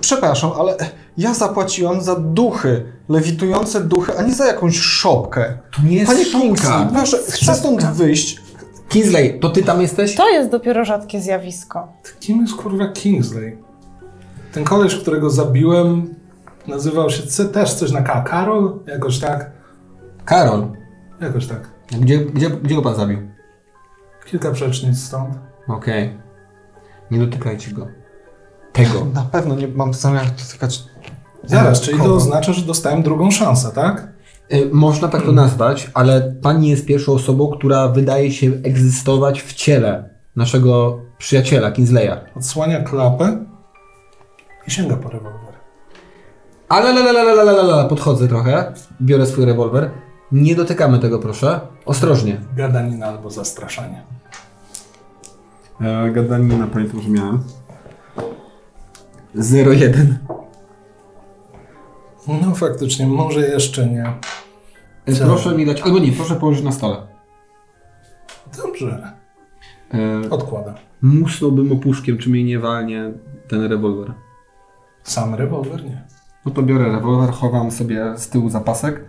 [0.00, 0.76] Przepraszam, ale
[1.18, 5.58] ja zapłaciłam za duchy, lewitujące duchy, a nie za jakąś szopkę.
[5.76, 6.40] To nie jest Panie szopka.
[6.40, 8.40] Kingsley, proszę, chcę stąd wyjść.
[8.88, 10.14] Kingsley, to ty tam jesteś?
[10.14, 11.88] To jest dopiero rzadkie zjawisko.
[12.20, 13.58] Kim jest kurwa Kingsley?
[14.52, 16.14] Ten koleś, którego zabiłem,
[16.66, 18.20] nazywał się C też coś na K.
[18.22, 18.78] Karol?
[18.86, 19.50] Jakoś tak.
[20.24, 20.66] Karol.
[21.20, 21.70] Jakoś tak.
[22.00, 23.18] Gdzie, gdzie, gdzie go pan zabił?
[24.26, 25.34] Kilka przecznic stąd.
[25.68, 26.18] Okej.
[27.10, 27.86] Nie dotykajcie go.
[28.72, 29.04] Tego.
[29.14, 30.84] Na pewno nie mam zamiaru dotykać.
[31.44, 34.08] Zaraz, czyli to oznacza, że dostałem drugą szansę, tak?
[34.52, 39.52] Y, Można tak to nazwać, ale pani jest pierwszą osobą, która wydaje się egzystować w
[39.52, 42.10] ciele naszego przyjaciela, Kingsleya.
[42.36, 43.44] Odsłania klapę
[44.66, 45.54] i sięga po rewolwer.
[46.68, 48.72] Ale la, la, la, la, la, la, la, podchodzę trochę,
[49.02, 49.90] biorę swój rewolwer.
[50.32, 51.60] Nie dotykamy tego, proszę.
[51.86, 52.40] Ostrożnie.
[52.56, 54.02] Gadanina albo zastraszanie.
[55.80, 57.42] E, gadanina, pamiętam, że miałem.
[59.34, 60.18] 01.
[62.28, 64.04] No faktycznie, może jeszcze nie.
[65.06, 66.96] E, Proszę mi dać, albo nie, proszę położyć na stole.
[68.56, 69.12] Dobrze.
[69.94, 70.74] E, Odkłada.
[71.02, 73.12] musnąłbym opuszkiem, czy mnie nie walnie
[73.48, 74.12] ten rewolwer.
[75.02, 76.04] Sam rewolwer nie.
[76.46, 79.04] No to biorę rewolwer, chowam sobie z tyłu zapasek.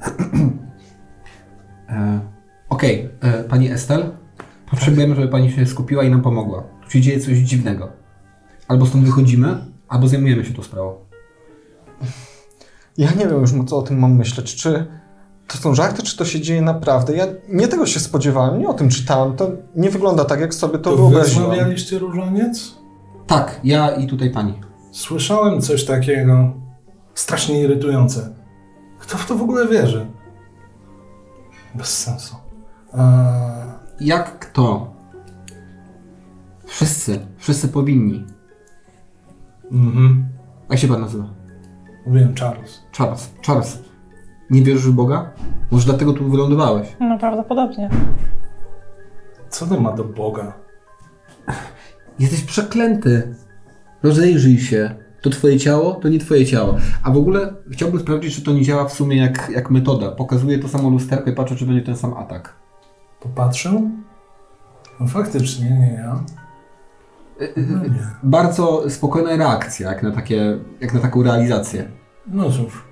[1.88, 2.20] e,
[2.68, 4.10] Okej, e, pani Estel,
[4.70, 6.62] potrzebujemy, żeby pani się skupiła i nam pomogła.
[6.84, 7.88] Tu się dzieje coś dziwnego.
[8.68, 10.94] Albo stąd wychodzimy, albo zajmujemy się tą sprawą.
[12.98, 14.54] Ja nie wiem już, co o tym mam myśleć.
[14.56, 14.86] Czy
[15.46, 17.16] to są żarty, czy to się dzieje naprawdę?
[17.16, 19.36] Ja nie tego się spodziewałem, nie o tym czytałem.
[19.36, 21.48] To nie wygląda tak, jak sobie to, To wyobraziłem.
[21.50, 22.74] rozmawialiście różaniec?
[23.26, 24.60] Tak, ja i tutaj pani.
[24.92, 26.52] Słyszałem coś takiego
[27.14, 28.34] strasznie irytujące.
[28.98, 30.06] Kto w to w ogóle wierzy?
[31.74, 32.36] Bez sensu.
[32.94, 33.00] Eee,
[34.00, 34.94] Jak kto?
[36.66, 38.24] Wszyscy, wszyscy powinni.
[39.72, 40.28] mhm.
[40.70, 41.24] Jak się pan nazywa?
[42.06, 42.82] Mówiłem Charles.
[42.98, 43.30] Charles.
[43.46, 43.78] Charles.
[44.50, 45.30] Nie wierzysz w Boga?
[45.70, 46.96] Może dlatego tu wylądowałeś?
[47.00, 47.90] No prawdopodobnie.
[49.48, 50.52] Co to ma do Boga?
[52.18, 53.34] Jesteś przeklęty.
[54.02, 54.94] Rozejrzyj się.
[55.20, 56.76] To twoje ciało, to nie twoje ciało.
[57.02, 60.10] A w ogóle chciałbym sprawdzić, czy to nie działa w sumie jak, jak metoda.
[60.10, 62.54] Pokazuję to samo lusterko i patrzę, czy będzie ten sam atak.
[63.20, 63.90] Popatrzę
[65.00, 66.24] No faktycznie, nie ja.
[67.56, 67.80] No.
[68.22, 71.88] Bardzo spokojna reakcja, jak na, takie, jak na taką realizację.
[72.26, 72.84] No cóż.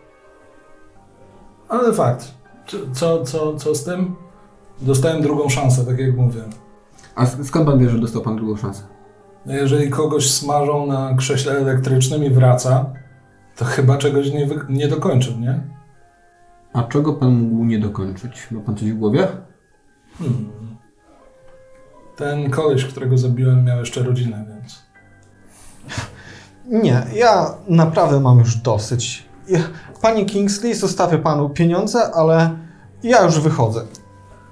[1.69, 2.35] Ale fakt.
[2.93, 4.17] Co, co, co, z tym?
[4.81, 6.41] Dostałem drugą szansę, tak jak mówię.
[7.15, 8.83] A skąd pan wie, że dostał pan drugą szansę?
[9.47, 12.87] No Jeżeli kogoś smażą na krześle elektrycznym i wraca,
[13.57, 15.61] to chyba czegoś nie, nie dokończył, nie?
[16.73, 18.49] A czego pan mógł nie dokończyć?
[18.51, 19.29] Ma pan coś w głowie?
[20.19, 20.58] Hmm.
[22.19, 24.83] Ten koleś, którego zabiłem, miał jeszcze rodzinę, więc...
[26.67, 29.27] Nie, ja naprawdę mam już dosyć.
[29.49, 29.59] Ja,
[30.03, 32.51] Panie Kingsley, zostawię panu pieniądze, ale
[33.03, 33.85] ja już wychodzę.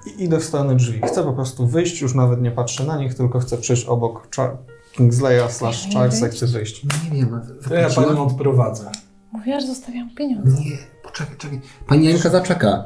[0.07, 1.01] I idę w stronę drzwi.
[1.07, 4.57] Chcę po prostu wyjść, już nawet nie patrzę na nich, tylko chcę przejść obok Char-
[4.93, 6.85] Kingsleya slash Charlesa i chcę wyjść.
[7.13, 7.41] Nie wiem.
[7.69, 8.91] To ja panią odprowadzę.
[9.33, 10.61] Mówiła, że zostawiam pieniądze.
[10.61, 11.61] Nie, poczekaj, czekaj.
[11.87, 12.85] Pani Janka zaczeka.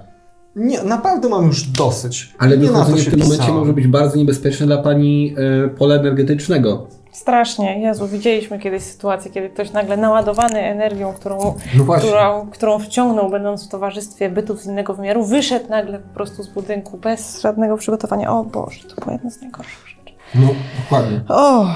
[0.60, 2.34] Nie, naprawdę mam już dosyć.
[2.38, 3.54] Ale nie na to w tym momencie pisałem.
[3.54, 5.34] może być bardzo niebezpieczne dla pani
[5.78, 6.86] pola energetycznego.
[7.12, 7.80] Strasznie.
[7.80, 13.66] Jezu, widzieliśmy kiedyś sytuację, kiedy ktoś nagle naładowany energią, którą, No którą, którą wciągnął, będąc
[13.66, 18.32] w towarzystwie bytów z innego wymiaru, wyszedł nagle po prostu z budynku bez żadnego przygotowania.
[18.32, 20.14] O Boże, to było jedno z najgorszych rzeczy.
[20.34, 20.48] No,
[20.84, 21.20] dokładnie.
[21.28, 21.66] O,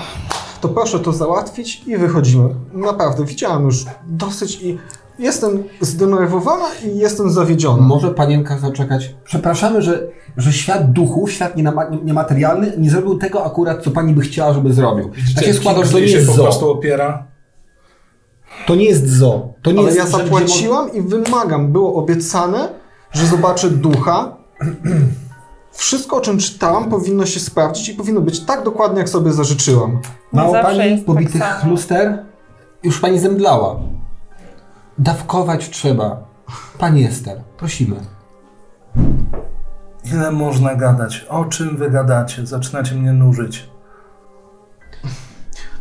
[0.60, 2.48] To proszę to załatwić i wychodzimy.
[2.72, 4.78] Naprawdę, widziałem już dosyć i
[5.18, 7.82] jestem zdenerwowana i jestem zawiedziona.
[7.82, 9.14] Może panienka zaczekać.
[9.24, 14.20] Przepraszamy, że, że świat duchów, świat niema- niematerialny nie zrobił tego akurat, co pani by
[14.20, 15.10] chciała, żeby zrobił.
[15.36, 16.72] tak się składa, że to nie jest po prostu zo.
[16.72, 17.26] opiera.
[18.66, 19.48] To nie jest zo.
[19.62, 21.72] To nie Ale jest ja zapłaciłam i wymagam.
[21.72, 22.68] Było obiecane,
[23.12, 24.36] że zobaczę ducha.
[25.72, 30.00] Wszystko, o czym czytałam, powinno się sprawdzić i powinno być tak dokładnie, jak sobie zażyczyłam.
[30.32, 32.24] Mało pani jest pobitych tak luster?
[32.82, 33.80] Już pani zemdlała.
[34.98, 36.24] Dawkować trzeba.
[36.78, 37.96] Pani Ester, prosimy.
[40.12, 41.26] Ile można gadać?
[41.28, 42.46] O czym wy gadacie?
[42.46, 43.68] Zaczynacie mnie nużyć.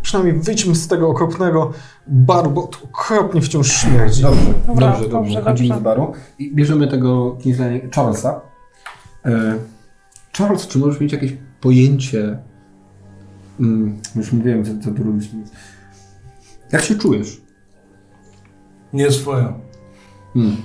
[0.01, 1.71] Przynajmniej wyjdźmy z tego okropnego
[2.07, 4.21] baru, bo to okropnie wciąż śmierdzi.
[4.21, 5.09] Dobrze, Dobra, dobrze, dobrze.
[5.09, 5.81] dobrze, Chodzimy dobrze.
[5.81, 8.41] z baru i bierzemy tego Kingsley Charlesa.
[9.25, 9.55] E,
[10.37, 12.37] Charles, czy możesz mieć jakieś pojęcie?
[13.59, 15.27] Mm, już mówiłem, co, co tu robisz.
[16.71, 17.41] Jak się czujesz?
[18.93, 19.59] Nie swoją.
[20.33, 20.57] Hmm.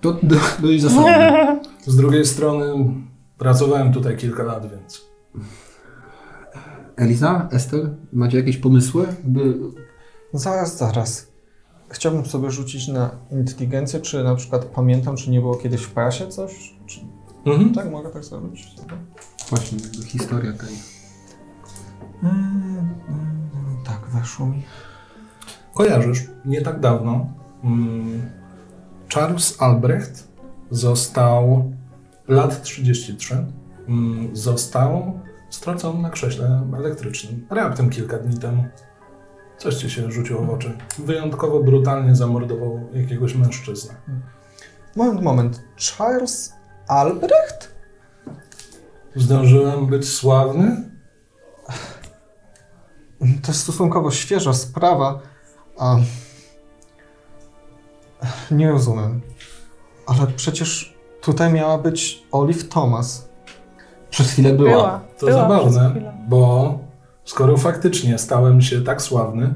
[0.00, 1.60] To do, dość zasadne.
[1.86, 2.94] Z drugiej strony
[3.38, 5.04] pracowałem tutaj kilka lat, więc...
[6.96, 9.06] Eliza, Ester, macie jakieś pomysły?
[9.24, 9.54] By...
[10.32, 11.32] Zaraz, zaraz.
[11.88, 16.28] Chciałbym sobie rzucić na inteligencję, czy na przykład pamiętam, czy nie było kiedyś w prasie
[16.28, 16.74] coś?
[16.86, 17.00] Czy...
[17.46, 17.74] Mhm.
[17.74, 18.74] Tak, mogę tak zrobić?
[19.50, 20.74] Właśnie, jakby historia tej.
[22.22, 24.62] Mm, mm, tak, weszło mi.
[25.74, 27.26] Kojarzysz, nie tak dawno
[27.64, 28.30] mm,
[29.14, 30.28] Charles Albrecht
[30.70, 31.72] został,
[32.28, 33.46] lat 33,
[33.88, 37.46] mm, został stracony na krześle elektrycznym.
[37.50, 38.64] Raptem kilka dni temu.
[39.58, 40.78] Coś ci się rzuciło w oczy.
[40.98, 43.94] Wyjątkowo brutalnie zamordował jakiegoś mężczyznę.
[44.96, 45.64] Moment, moment.
[45.76, 46.52] Charles
[46.88, 47.74] Albrecht?
[49.16, 50.90] Zdążyłem być sławny?
[53.18, 55.20] To jest stosunkowo świeża sprawa,
[55.78, 55.96] a...
[58.50, 59.20] Nie rozumiem.
[60.06, 63.28] Ale przecież tutaj miała być Olive Thomas.
[64.10, 64.70] Przez chwilę była.
[64.70, 65.00] była.
[65.18, 66.78] To była zabawne, bo
[67.24, 69.54] skoro faktycznie stałem się tak sławny,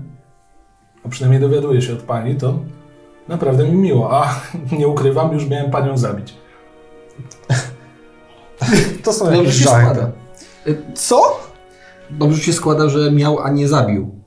[1.05, 2.59] a przynajmniej dowiaduję się od pani, to
[3.29, 4.13] naprawdę mi miło.
[4.23, 4.41] A
[4.79, 6.35] nie ukrywam, już miałem panią zabić.
[9.05, 9.95] To są Dobrze jakieś się żarty.
[9.95, 10.13] składa.
[10.95, 11.41] Co?
[12.11, 14.18] Dobrze się składa, że miał, a nie zabił.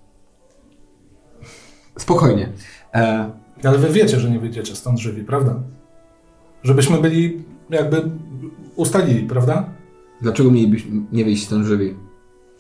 [2.01, 2.49] Spokojnie.
[2.93, 3.31] E,
[3.63, 5.55] Ale wy wiecie, że nie wyjdziecie stąd żywi, prawda?
[6.63, 8.09] Żebyśmy byli jakby
[8.75, 9.69] ustalili, prawda?
[10.21, 11.95] dlaczego mielibyśmy nie wyjść stąd żywi?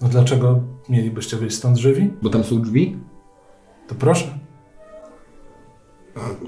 [0.01, 2.13] No dlaczego mielibyście wyjść stąd żywi?
[2.21, 2.97] Bo tam są drzwi?
[3.87, 4.27] To proszę.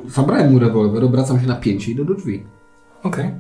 [0.08, 2.44] Zabrałem mu rewolwer, obracam się na pięcie i idę do drzwi.
[3.04, 3.32] Okej.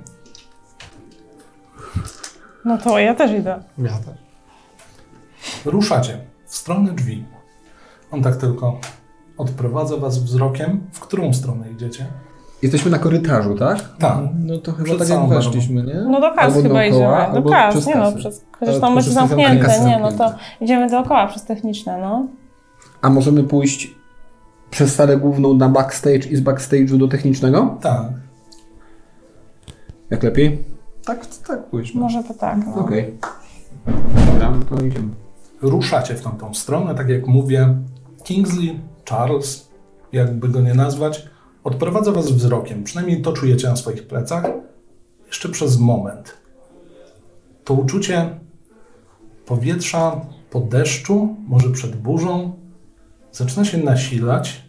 [2.65, 3.63] No to ja też idę.
[3.77, 4.17] Ja też.
[5.65, 7.25] Ruszacie w stronę drzwi.
[8.11, 8.79] On tak tylko
[9.37, 10.81] odprowadza was wzrokiem.
[10.91, 12.05] W którą stronę idziecie?
[12.61, 13.97] Jesteśmy na korytarzu, tak?
[13.99, 14.17] Tak.
[14.39, 15.93] No to chyba Przed tak jak weszliśmy, nie?
[15.93, 17.31] No do kas Albo chyba dookoła, idziemy.
[17.31, 20.17] Do albo kas, przez nie no, przez, Ale chociaż tam będzie zamknięte, nie no to
[20.17, 20.45] zamknięte.
[20.61, 22.27] idziemy dookoła przez techniczne, no.
[23.01, 23.95] A możemy pójść
[24.71, 27.77] przez salę główną na backstage i z backstage'u do technicznego?
[27.81, 28.03] Tak.
[30.09, 30.63] Jak lepiej?
[31.05, 32.01] Tak, tak pójdźmy.
[32.01, 32.75] Może to tak, no.
[32.75, 33.17] Okej.
[34.25, 35.09] Dobra, no to idziemy.
[35.61, 37.75] Ruszacie w tamtą stronę, tak jak mówię.
[38.23, 39.69] Kingsley, Charles,
[40.11, 41.27] jakby go nie nazwać,
[41.63, 42.83] odprowadza was wzrokiem.
[42.83, 44.45] Przynajmniej to czujecie na swoich plecach.
[45.27, 46.37] Jeszcze przez moment.
[47.63, 48.39] To uczucie
[49.45, 52.53] powietrza po deszczu, może przed burzą,
[53.31, 54.63] zaczyna się nasilać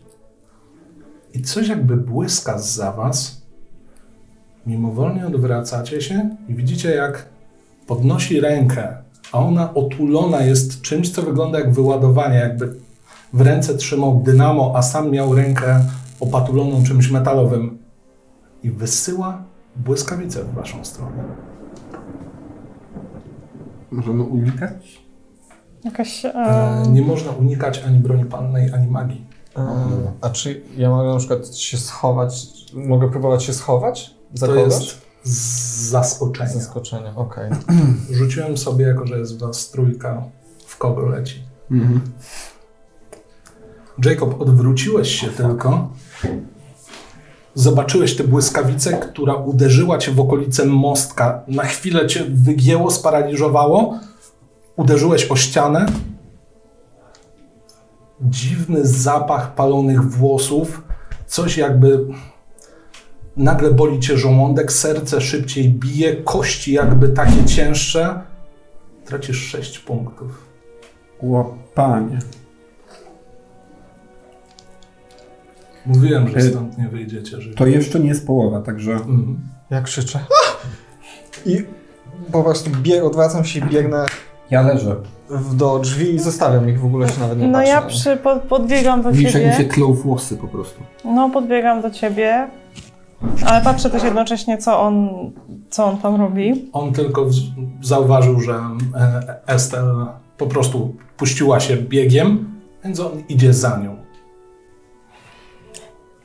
[1.34, 3.42] i coś jakby błyska za was.
[4.66, 7.28] Mimowolnie odwracacie się i widzicie, jak
[7.86, 8.96] podnosi rękę,
[9.32, 12.83] a ona otulona jest czymś, co wygląda jak wyładowanie, jakby
[13.34, 15.80] w ręce trzymał dynamo, a sam miał rękę
[16.20, 17.78] opatuloną czymś metalowym
[18.62, 19.42] i wysyła
[19.76, 21.24] błyskawice w waszą stronę.
[23.90, 25.02] Możemy unikać?
[25.84, 26.24] Jakaś...
[26.24, 29.26] E, E, nie można unikać ani broni palnej, ani magii.
[29.56, 29.62] E,
[30.20, 34.72] a czy ja mogę na przykład się schować, mogę próbować się schować za To kogoś?
[34.72, 36.50] jest z zaskoczenia.
[36.50, 37.50] Zaskoczenie, okej.
[38.10, 40.22] Rzuciłem sobie, jako że jest was trójka,
[40.66, 41.42] w kogo leci.
[41.70, 42.00] Mhm.
[44.04, 45.88] Jacob, odwróciłeś się tylko.
[47.54, 51.42] Zobaczyłeś tę błyskawicę, która uderzyła cię w okolice mostka.
[51.48, 53.98] Na chwilę cię wygięło, sparaliżowało.
[54.76, 55.86] Uderzyłeś o ścianę.
[58.20, 60.82] Dziwny zapach palonych włosów.
[61.26, 62.06] Coś jakby
[63.36, 68.20] nagle boli cię żołądek, serce szybciej bije, kości jakby takie cięższe.
[69.04, 70.44] Tracisz 6 punktów.
[71.22, 72.18] Łapanie.
[75.86, 77.56] Mówiłem, że E, stąd nie wyjdziecie żyć.
[77.56, 78.92] To jeszcze nie jest połowa, także...
[78.92, 79.40] Mhm.
[79.70, 80.18] Ja krzyczę.
[81.46, 81.64] I
[82.32, 84.06] po prostu bieg, odwracam się i biegnę
[84.50, 84.96] Ja leżę.
[85.30, 88.42] w, do drzwi i zostawiam ich, w ogóle się nawet nie no ja przy, pod,
[88.42, 89.70] podbiegam do Widzisz, jak mi się ciebie.
[89.70, 90.82] tlą włosy po prostu.
[91.04, 92.48] No, podbiegam do ciebie.
[93.46, 95.08] Ale patrzę też jednocześnie, co on,
[95.70, 96.70] co on tam robi.
[96.72, 97.26] On tylko
[97.82, 98.60] zauważył, że
[98.96, 100.06] e, Estel
[100.38, 103.96] po prostu puściła się biegiem, więc on idzie za nią.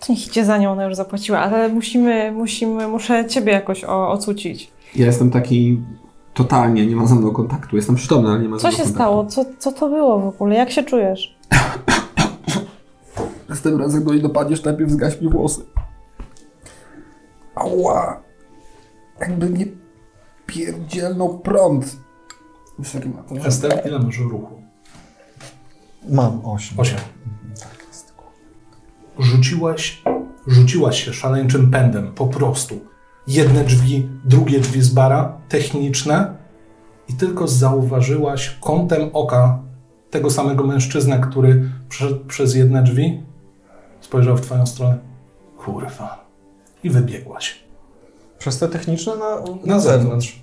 [0.09, 4.71] Niech idzie za nią, ona już zapłaciła, ale musimy, musimy, muszę ciebie jakoś o, ocucić.
[4.95, 5.81] Ja jestem taki...
[6.33, 7.75] Totalnie, nie ma ze mną kontaktu.
[7.75, 8.95] Jestem przytomny, ale nie ma ze Co mną się kontaktu.
[9.03, 9.25] stało?
[9.25, 10.55] Co, co to było w ogóle?
[10.55, 11.37] Jak się czujesz?
[13.49, 15.61] Następnym razem, gdy nie dopadniesz, najpierw zgaś mi włosy.
[17.55, 18.21] Ała!
[19.19, 19.65] Jakby nie
[20.45, 21.97] pierdzielnął prąd.
[22.79, 23.35] Wysoki ma to.
[23.87, 24.61] Ile masz ruchu?
[26.09, 26.79] Mam osiem.
[26.79, 26.99] Osiem.
[29.19, 30.01] Rzuciłaś,
[30.47, 32.79] rzuciłaś się szaleńczym pędem, po prostu.
[33.27, 36.35] Jedne drzwi, drugie drzwi z bara, techniczne
[37.09, 39.59] i tylko zauważyłaś kątem oka
[40.09, 43.23] tego samego mężczyznę, który przeszedł przez jedne drzwi,
[44.01, 44.97] spojrzał w twoją stronę.
[45.57, 46.25] Kurwa.
[46.83, 47.63] I wybiegłaś.
[48.39, 50.41] Przez te techniczne na, Na zewnątrz.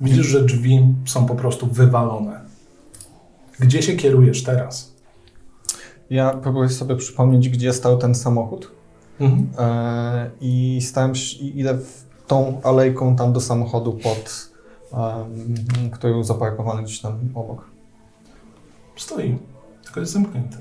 [0.00, 2.40] Widzisz, że drzwi są po prostu wywalone.
[3.60, 4.93] Gdzie się kierujesz teraz?
[6.10, 8.70] Ja próbuję sobie przypomnieć, gdzie stał ten samochód
[9.20, 9.48] Mhm.
[9.58, 14.48] e, i stałem i idę w tą alejką tam do samochodu pod,
[14.92, 17.64] um, który był zaparkowany gdzieś tam obok.
[18.96, 19.38] Stoi,
[19.84, 20.56] tylko jest zamknięty.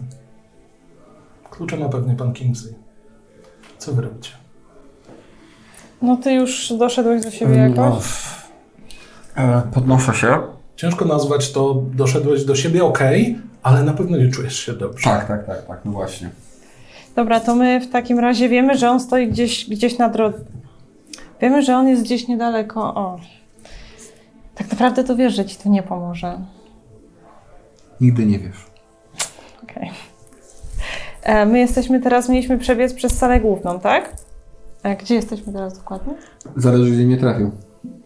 [1.51, 2.73] Klucze ma pewnie pan Kingsley.
[3.77, 4.31] Co wy robicie?
[6.01, 8.03] No ty już doszedłeś do siebie Mm, jakoś?
[9.35, 10.39] E, podnoszę się.
[10.75, 12.99] Ciężko nazwać to, doszedłeś do siebie ok,
[13.63, 15.03] ale na pewno nie czujesz się dobrze.
[15.03, 16.29] Tak, tak, tak, tak, no właśnie.
[17.15, 20.39] Dobra, to my w takim razie wiemy, że on stoi gdzieś, gdzieś na drodze.
[21.41, 22.95] Wiemy, że on jest gdzieś niedaleko.
[22.95, 23.19] O.
[24.55, 26.39] Tak naprawdę to wiesz, że ci to nie pomoże.
[28.01, 28.65] Nigdy nie wiesz.
[29.63, 29.91] Okej.
[31.23, 34.13] E, My jesteśmy teraz, mieliśmy przebiec przez salę główną, tak?
[34.83, 36.13] A gdzie jesteśmy teraz dokładnie?
[36.55, 37.51] Zależy, gdzie mnie trafią.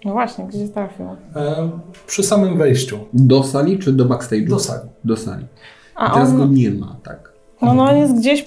[0.05, 1.05] No właśnie, gdzie trafił?
[1.35, 1.69] E,
[2.07, 4.49] przy samym wejściu Do sali czy do backstage'u?
[4.49, 4.89] do sali.
[5.03, 5.43] Do sali.
[5.43, 5.47] I
[5.95, 7.33] A teraz go on, nie ma, tak.
[7.61, 8.45] no, no on jest gdzieś,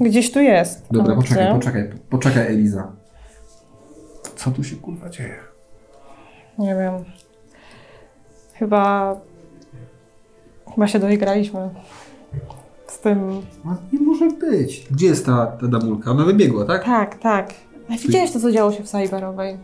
[0.00, 0.86] gdzieś tu jest.
[0.90, 1.54] Dobra, Ale poczekaj, gdzie?
[1.54, 2.92] poczekaj, poczekaj Eliza.
[4.36, 5.36] Co tu się kurwa dzieje?
[6.58, 6.92] Nie wiem.
[8.54, 9.16] Chyba,
[10.74, 11.70] chyba się doigraliśmy
[12.86, 13.42] z tym.
[13.64, 14.86] No, nie może być.
[14.90, 16.10] Gdzie jest ta, ta damulka?
[16.10, 16.84] Ona wybiegła, tak?
[16.84, 17.54] Tak, tak.
[17.90, 19.58] A widziałeś to, co działo się w Cyberowej?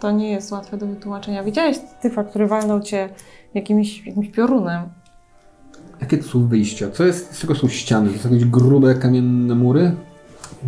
[0.00, 1.44] To nie jest łatwe do wytłumaczenia.
[1.44, 3.08] Widziałeś typa, który walnął cię
[3.54, 4.82] jakimś, jakimś piorunem.
[6.00, 6.90] Jakie to są wyjścia?
[6.90, 8.10] Co jest, z czego są ściany?
[8.10, 9.92] To są jakieś grube kamienne mury?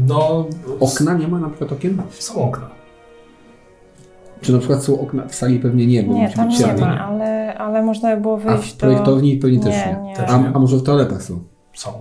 [0.06, 0.46] No,
[0.80, 1.14] Okna?
[1.14, 2.02] Nie ma na przykład okien?
[2.10, 2.66] są okna.
[4.40, 5.58] Czy na przykład są okna w sali?
[5.60, 6.86] Pewnie nie, bo Nie, tam być nie ciemno.
[6.86, 9.96] ma, ale, ale można by było A wyjść w projektowni pewnie też nie.
[10.04, 10.16] nie.
[10.16, 10.48] Też A, nie.
[10.54, 11.38] a może w toaletach są?
[11.74, 11.92] Są.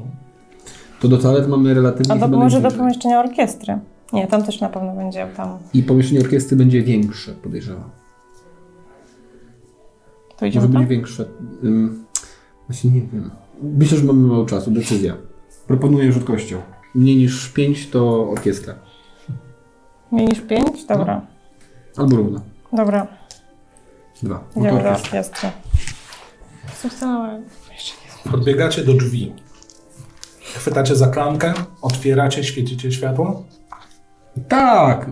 [1.02, 3.80] To do toalet mamy relatywnie A do, chyba może do pomieszczenia orkiestry.
[4.14, 5.58] Nie, tam też na pewno będzie tam.
[5.74, 7.90] I pomieszczenie orkiestry będzie większe, podejrzewam.
[10.30, 10.88] To Może idziemy być tam?
[10.88, 11.26] większe.
[11.64, 12.06] Ym,
[12.68, 13.32] właśnie nie wiem.
[13.62, 14.72] Myślę, że mamy mało czasu.
[14.72, 15.18] Decyzja.
[15.68, 16.62] Proponuję rzut kością.
[16.96, 18.76] Mniej niż 5 to orkiestra.
[20.12, 20.86] Mniej niż pięć?
[20.86, 21.22] Dobra.
[21.98, 22.42] Albo równo.
[22.74, 23.08] Dobra,
[24.24, 24.44] Dwa.
[24.56, 25.20] No idziemy do orkiestra.
[25.20, 25.50] orkiestry.
[28.26, 28.32] Nie.
[28.32, 29.34] Podbiegacie do drzwi.
[30.56, 33.44] Chwytacie za klamkę, otwieracie, świecicie światło,
[34.48, 35.10] Tak!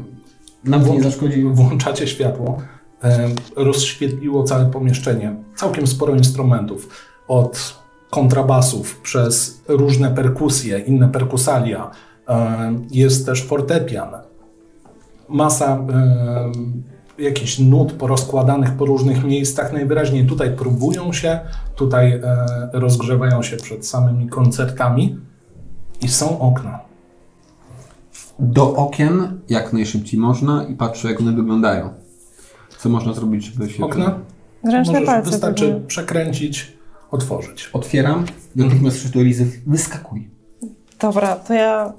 [0.64, 1.44] Nam to nie zaszkodzi.
[1.44, 2.58] włączacie światło.
[3.04, 5.36] E, rozświetliło całe pomieszczenie.
[5.56, 6.90] Całkiem sporo instrumentów.
[7.28, 7.76] Od
[8.10, 11.92] kontrabasów przez różne perkusje, inne perkusalia.
[12.28, 14.10] E, jest też fortepian.
[15.30, 16.52] Masa e,
[17.24, 19.74] jakichś nut porozkładanych po różnych miejscach.
[19.74, 21.40] Najwyraźniej tutaj próbują się,
[21.76, 22.22] tutaj e,
[22.74, 25.18] rozgrzewają się przed samymi koncertami.
[26.02, 26.85] I są okna.
[28.40, 31.90] Do okien jak najszybciej można i patrzę, jak one wyglądają.
[32.78, 33.84] Co można zrobić, żeby się...
[33.84, 34.20] Okna
[34.64, 35.32] Zręczne możesz, palce.
[35.32, 36.74] wystarczy przekręcić,
[37.12, 37.70] otworzyć.
[37.74, 38.26] Otwieram,
[38.56, 40.30] natychmiast krzyczę do Elizy, wyskakuj.
[41.00, 41.94] Dobra, to ja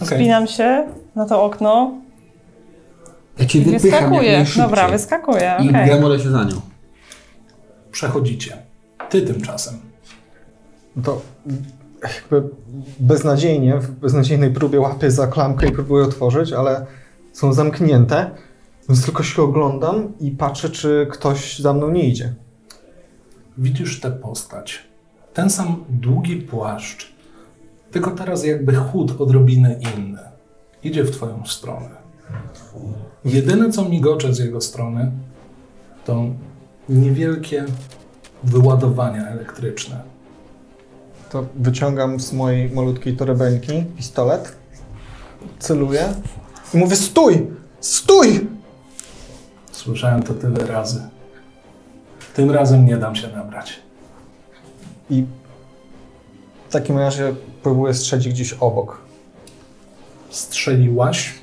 [0.00, 1.92] wspinam się na to okno
[3.38, 4.48] Ja cię wypycham jak.
[4.56, 5.86] Dobra, wyskakuję, I okej.
[5.86, 6.60] gramolę się za nią.
[7.92, 8.56] Przechodzicie.
[9.10, 9.74] Ty tymczasem.
[11.04, 11.22] To
[12.02, 12.48] jakby
[13.00, 16.86] beznadziejnie, w beznadziejnej próbie łapię za klamkę i próbuję otworzyć, ale
[17.32, 18.30] są zamknięte,
[18.88, 22.34] więc tylko się oglądam i patrzę, czy ktoś za mną nie idzie.
[23.58, 24.88] Widzisz tę postać.
[25.34, 27.12] Ten sam długi płaszcz,
[27.90, 30.18] tylko teraz jakby chód odrobinę inny.
[30.84, 31.90] Idzie w twoją stronę.
[33.24, 35.12] Jedyne, co migocze z jego strony,
[36.04, 36.24] to
[36.88, 37.64] niewielkie
[38.44, 40.02] wyładowania elektryczne.
[41.30, 44.56] To wyciągam z mojej malutkiej torebeńki pistolet,
[45.58, 46.14] celuję
[46.74, 47.46] i mówię stój!
[47.80, 48.46] Stój!
[49.72, 51.02] Słyszałem to tyle razy.
[52.34, 53.80] Tym razem nie dam się nabrać.
[55.10, 55.24] I
[56.68, 59.00] w takim razie próbuję strzelić gdzieś obok.
[60.30, 61.34] strzeliłaś.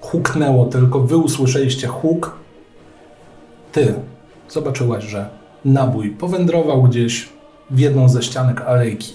[0.00, 2.36] Huknęło tylko, wy usłyszeliście huk.
[3.72, 3.94] Ty
[4.48, 5.30] zobaczyłaś, że
[5.64, 7.31] nabój powędrował gdzieś
[7.72, 9.12] w jedną ze ścianek alejki.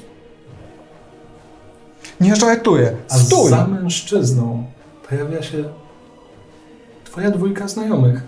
[2.22, 2.96] Nie żartuję!
[3.10, 3.50] A Stój!
[3.50, 4.66] za mężczyzną
[5.10, 5.64] pojawia się
[7.04, 8.24] twoja dwójka znajomych.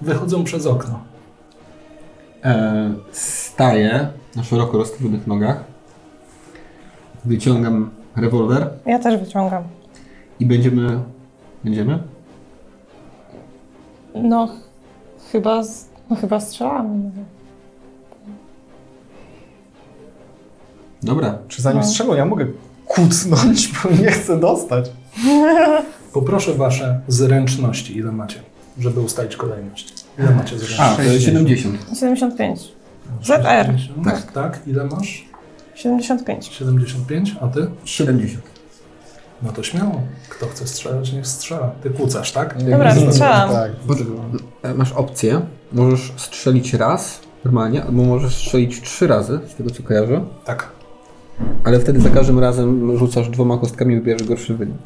[0.00, 1.00] Wychodzą przez okno.
[2.44, 5.64] E, staję na szeroko rozstawionych nogach.
[7.24, 9.62] Wyciągam rewolwer Ja też wyciągam.
[10.40, 11.00] i będziemy...
[11.64, 11.98] Będziemy?
[14.14, 14.48] No,
[15.32, 17.10] chyba, z- no, chyba strzelamy.
[21.02, 21.38] Dobra.
[21.48, 21.86] Czy zanim No.
[21.88, 22.46] strzelą, ja mogę
[22.86, 24.90] kucnąć, bo nie chcę dostać.
[26.12, 28.40] Poproszę wasze zręczności, ile macie,
[28.78, 29.94] żeby ustalić kolejność.
[30.18, 30.96] Ile macie A, zręczności?
[30.96, 31.78] to jest 70.
[32.00, 32.60] 75.
[33.22, 33.74] ZR.
[34.04, 34.32] Tak.
[34.32, 34.60] tak.
[34.66, 35.28] Ile masz?
[35.74, 36.46] 75.
[36.46, 37.66] 75, a ty?
[37.84, 38.42] 70.
[39.42, 40.02] No to śmiało.
[40.28, 41.70] Kto chce strzelać, niech strzela.
[41.82, 42.62] Ty kłócasz, tak?
[42.70, 43.50] Dobra, strzelam.
[43.50, 43.70] Tak.
[44.62, 45.40] E, Masz opcję.
[45.72, 50.24] Możesz strzelić raz normalnie, albo możesz strzelić trzy razy, z tego co kojarzę.
[50.44, 50.68] Tak.
[51.64, 54.76] Ale wtedy za każdym razem rzucasz dwoma kostkami i wybierzesz gorszy wynik.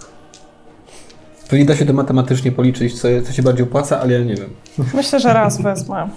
[1.50, 4.50] Pewnie da się to matematycznie policzyć, co, co się bardziej opłaca, ale ja nie wiem.
[4.94, 6.08] Myślę, że raz wezmę.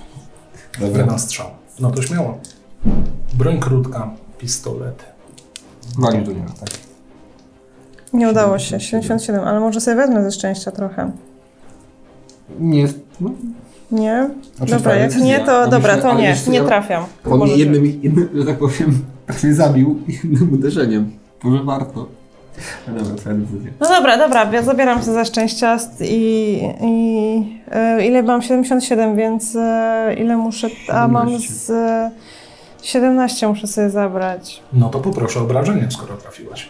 [0.82, 1.48] Jeden strzał.
[1.80, 2.38] No to śmiało.
[3.34, 5.04] Broń krótka, pistolety.
[5.98, 6.70] Walisz do niego, tak.
[8.14, 8.80] Nie udało się.
[8.80, 11.12] 77, ale może sobie wezmę ze szczęścia trochę.
[12.60, 13.00] Nie jest...
[13.22, 13.32] No,
[13.92, 14.30] Nie?
[14.58, 16.36] Znaczy, dobra, jak nie, to dobra, to nie.
[16.48, 17.06] Nie trafiam.
[17.24, 21.12] To mnie jednym, jednym, że tak powiem, prawie zabił jednym uderzeniem.
[21.44, 22.08] Może warto.
[22.88, 23.72] No dobra, twoja decyzja.
[23.80, 28.42] No dobra, dobra, ja zabieram się ze szczęścia st- i, i e, ile mam?
[28.42, 31.54] 77, więc e, ile muszę, a mam 17.
[31.54, 32.12] z e,
[32.82, 34.62] 17 muszę sobie zabrać.
[34.74, 36.70] No to poproszę obrażenie, skoro trafiłaś.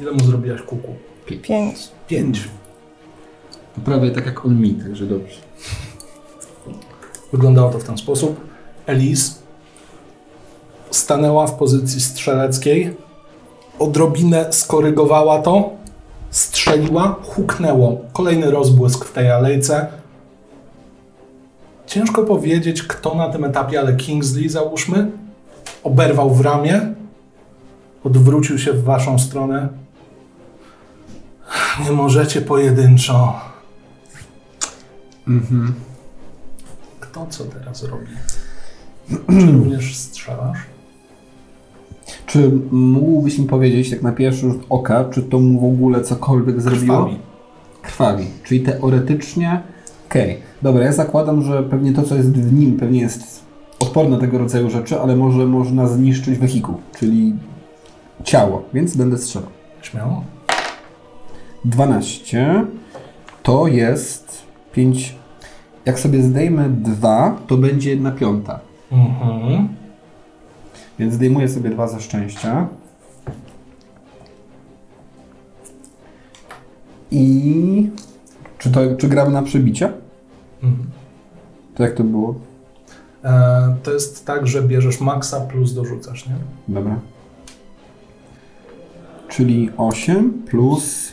[0.00, 0.94] Ile mu zrobiłaś kuku?
[1.26, 1.88] 5.
[2.08, 2.40] Pięć.
[3.74, 5.36] To prawie tak jak on mi, także dobrze.
[7.32, 8.40] Wyglądało to w ten sposób.
[8.86, 9.39] Elise
[10.90, 12.96] stanęła w pozycji strzeleckiej,
[13.78, 15.70] odrobinę skorygowała to,
[16.30, 18.00] strzeliła, huknęło.
[18.12, 19.86] Kolejny rozbłysk w tej alejce.
[21.86, 25.10] Ciężko powiedzieć, kto na tym etapie, ale Kingsley, załóżmy,
[25.84, 26.94] oberwał w ramię,
[28.04, 29.68] odwrócił się w waszą stronę.
[31.84, 33.40] Nie możecie pojedynczo.
[35.28, 35.74] Mhm.
[37.00, 38.06] Kto co teraz robi?
[39.40, 40.58] Czy również strzelasz?
[42.26, 46.60] Czy mógłbyś mi powiedzieć, tak na pierwszy rzut oka, czy to mu w ogóle cokolwiek
[46.60, 46.96] zrobiło?
[46.96, 47.16] Krwawi.
[47.82, 48.24] Krwawi.
[48.44, 49.60] Czyli teoretycznie...
[50.08, 50.38] Okej.
[50.62, 53.44] Dobra, ja zakładam, że pewnie to, co jest w nim, pewnie jest
[53.78, 57.34] odporne na tego rodzaju rzeczy, ale może można zniszczyć wehikuł, czyli
[58.24, 59.48] ciało, więc będę strzelał.
[59.82, 60.24] Śmiało.
[61.64, 62.64] 12
[63.42, 64.42] to jest
[64.72, 65.16] 5,
[65.86, 68.60] Jak sobie zdejmę dwa, to będzie jedna piąta.
[68.92, 69.68] Mhm.
[71.00, 72.68] Więc zdejmuję sobie dwa za szczęścia.
[77.10, 77.90] I...
[78.58, 79.92] Czy, to, czy gramy na przebicie?
[80.62, 80.90] Mhm.
[81.74, 82.34] To jak to było?
[83.24, 86.34] E, to jest tak, że bierzesz maksa plus dorzucasz, nie?
[86.68, 87.00] Dobra.
[89.28, 91.12] Czyli 8 plus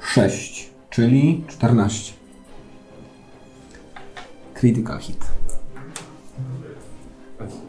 [0.00, 2.12] 6, czyli 14.
[4.54, 5.24] Critical hit.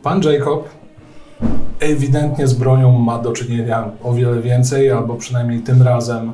[0.04, 0.85] Pan Jacob
[1.86, 6.34] ewidentnie z bronią ma do czynienia o wiele więcej, albo przynajmniej tym razem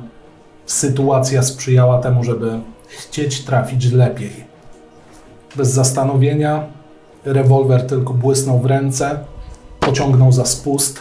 [0.66, 4.32] sytuacja sprzyjała temu, żeby chcieć trafić lepiej.
[5.56, 6.66] Bez zastanowienia
[7.24, 9.18] rewolwer tylko błysnął w ręce,
[9.80, 11.00] pociągnął za spust,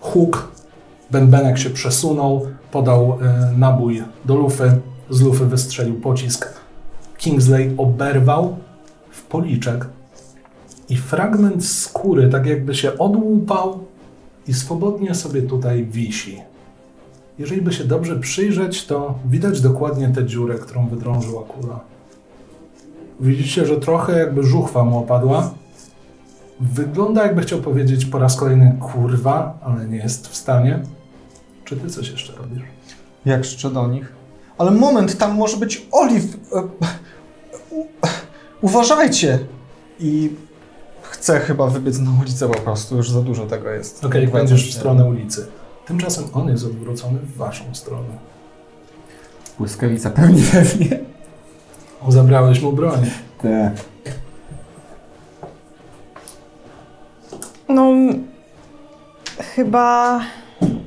[0.00, 0.48] huk,
[1.10, 6.48] bębenek się przesunął, podał e, nabój do lufy, z lufy wystrzelił pocisk.
[7.18, 8.56] Kingsley oberwał
[9.10, 9.86] w policzek
[10.88, 13.78] i fragment skóry tak jakby się odłupał
[14.48, 16.40] i swobodnie sobie tutaj wisi.
[17.38, 21.80] Jeżeli by się dobrze przyjrzeć, to widać dokładnie tę dziurę, którą wydrążyła kula.
[23.20, 25.54] Widzicie, że trochę jakby żuchwa mu opadła.
[26.60, 30.82] Wygląda jakby chciał powiedzieć po raz kolejny kurwa, ale nie jest w stanie.
[31.64, 32.62] Czy ty coś jeszcze robisz?
[33.24, 34.12] Jak jeszcze do nich?
[34.58, 36.24] Ale moment, tam może być Oliw.
[36.52, 36.62] E,
[37.70, 37.86] u-
[38.60, 39.38] Uważajcie!
[40.00, 40.30] I
[41.24, 44.04] chcę chyba wybiec na ulicę po prostu, już za dużo tego jest.
[44.04, 45.46] Okej, Wracam będziesz w stronę ulicy.
[45.86, 48.08] Tymczasem on jest odwrócony w waszą stronę.
[49.58, 51.00] Błyskawica pewnie pewnie.
[52.08, 53.00] Zabrałeś mu broń.
[53.42, 53.72] Te.
[57.68, 57.92] No,
[59.54, 60.20] chyba.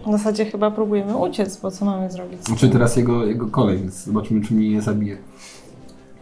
[0.07, 2.43] W zasadzie chyba próbujemy uciec, bo co mamy zrobić?
[2.43, 5.17] Znaczy teraz jego, jego kolej, więc zobaczymy, czy mnie nie zabije.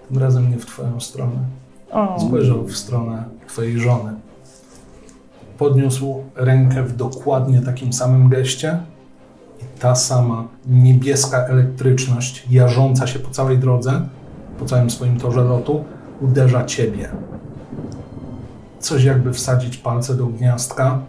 [0.09, 1.64] Tym razem nie w twoją stronę.
[2.27, 4.13] Spojrzał w stronę twojej żony.
[5.57, 8.79] Podniósł rękę w dokładnie takim samym geście
[9.61, 14.07] i ta sama niebieska elektryczność, jarząca się po całej drodze,
[14.59, 15.83] po całym swoim torze lotu,
[16.21, 17.09] uderza ciebie.
[18.79, 20.99] Coś jakby wsadzić palce do gniazdka,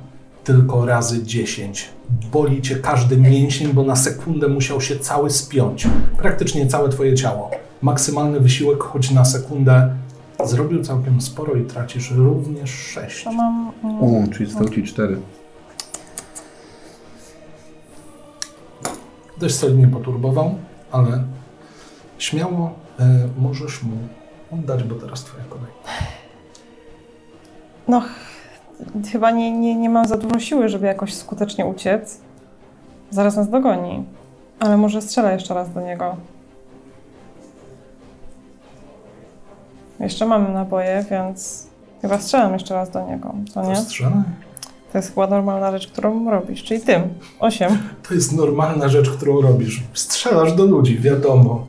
[0.44, 1.88] tylko razy 10.
[2.32, 5.88] Boli cię każdy mięsień, bo na sekundę musiał się cały spiąć.
[6.18, 7.50] Praktycznie całe twoje ciało.
[7.82, 9.96] Maksymalny wysiłek, choć na sekundę,
[10.44, 13.24] zrobił całkiem sporo i tracisz również 6.
[13.24, 13.72] to mam.
[13.84, 15.18] mm, O, czyli stał ci 4.
[19.38, 20.54] Dość solidnie poturbował,
[20.92, 21.24] ale
[22.18, 22.70] śmiało
[23.00, 23.96] e, możesz mu
[24.52, 25.66] oddać, bo teraz twoja kolej.
[27.88, 32.20] No, ch- chyba nie, nie, nie mam za dużo siły, żeby jakoś skutecznie uciec.
[33.10, 34.04] Zaraz nas dogoni.
[34.60, 36.16] Ale może strzelę jeszcze raz do niego.
[40.00, 41.66] Jeszcze mamy naboje, więc
[42.02, 43.34] chyba strzelam jeszcze raz do niego.
[43.54, 43.76] To To nie?
[43.76, 44.12] strzelaj.
[44.92, 47.02] To jest chyba normalna rzecz, którą robisz, czyli tym.
[47.40, 47.78] Osiem.
[48.08, 49.82] To jest normalna rzecz, którą robisz.
[49.94, 51.66] Strzelasz do ludzi, wiadomo.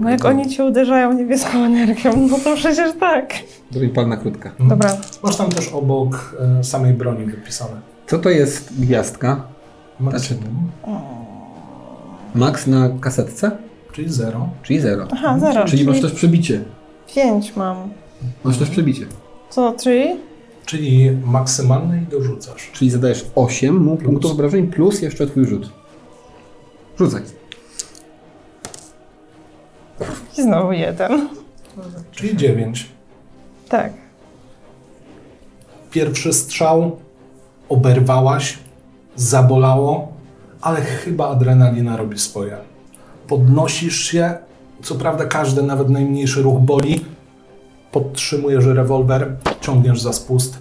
[0.00, 3.30] No jak oni cię uderzają niebieską energią, no to przecież tak.
[3.70, 4.50] Drugi palna krótka.
[4.60, 7.80] Dobra, Masz tam też obok e, samej broni wypisane.
[8.06, 9.40] Co to jest gwiazdka?
[10.00, 10.70] Maksimum,
[12.34, 13.50] Max na kasetce?
[13.96, 14.48] Czyli 0.
[14.62, 15.08] Czyli 0.
[15.12, 15.64] aha, zero.
[15.64, 16.64] Czyli masz też przebicie.
[17.14, 17.90] pięć mam.
[18.44, 19.06] Masz też przebicie.
[19.50, 20.16] Co, czyli?
[20.66, 22.70] Czyli maksymalny i dorzucasz.
[22.72, 25.70] Czyli zadajesz 8 mu punktów obrażeń plus jeszcze twój rzut.
[26.98, 27.22] Rzucaj.
[30.38, 31.28] I znowu jeden.
[32.10, 32.88] Czyli 9.
[33.68, 33.92] Tak.
[35.90, 36.98] Pierwszy strzał
[37.68, 38.58] oberwałaś,
[39.16, 40.12] zabolało,
[40.60, 42.75] ale chyba adrenalina robi swoje.
[43.28, 44.34] Podnosisz się,
[44.82, 47.04] co prawda każdy, nawet najmniejszy ruch boli,
[47.92, 50.58] podtrzymujesz rewolwer, ciągniesz za spust,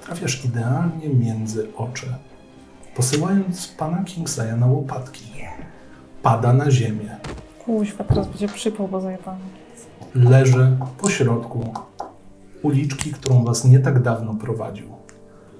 [0.00, 2.06] trafiasz idealnie między oczy,
[2.96, 5.24] posyłając pana Kingsleya na łopatki.
[6.22, 7.16] Pada na ziemię.
[7.64, 9.38] Kuźwa, teraz będzie przypał, bo zajebany.
[10.14, 11.72] leży po środku
[12.62, 14.88] uliczki, którą was nie tak dawno prowadził.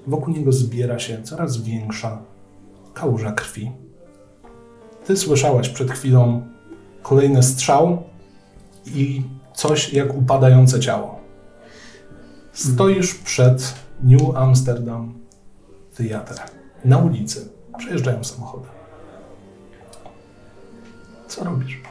[0.07, 2.21] Wokół niego zbiera się coraz większa
[2.93, 3.71] kałuża krwi.
[5.09, 6.47] Ty słyszałaś przed chwilą
[7.01, 8.03] kolejny strzał
[8.85, 11.19] i coś jak upadające ciało.
[12.53, 15.13] Stoisz przed New Amsterdam
[15.97, 16.43] Theatre.
[16.85, 17.49] Na ulicy.
[17.77, 18.67] Przejeżdżają samochody.
[21.27, 21.81] Co robisz?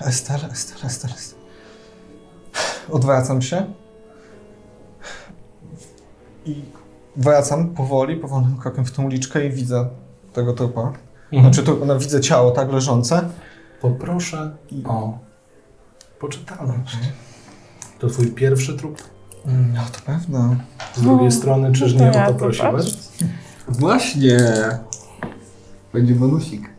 [0.00, 1.10] Ester, Ester, Ester.
[2.90, 3.72] Odwracam się.
[6.46, 6.62] I
[7.16, 10.01] wracam powoli, powolnym krokiem w tą uliczkę i widzę
[10.32, 10.92] tego trupa.
[11.32, 11.42] Mhm.
[11.54, 13.28] Znaczy, tu, no, widzę ciało tak leżące.
[13.80, 15.18] Poproszę o
[16.20, 16.96] poczytalność.
[17.98, 19.02] To twój pierwszy trup?
[19.46, 20.56] No to pewno.
[20.94, 22.94] Z drugiej No, strony, czyż nie o to prosiłeś?
[23.68, 24.38] Właśnie.
[25.92, 26.70] Będzie bonusik.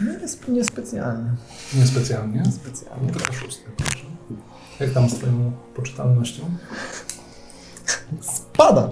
[0.00, 1.30] No jest niespecjalnie.
[1.74, 2.42] Niespecjalnie.
[2.52, 3.12] Specjalnie.
[3.12, 4.04] No to szósty, proszę.
[4.80, 6.42] Jak tam z twoją poczytalnością?
[8.20, 8.90] Spada!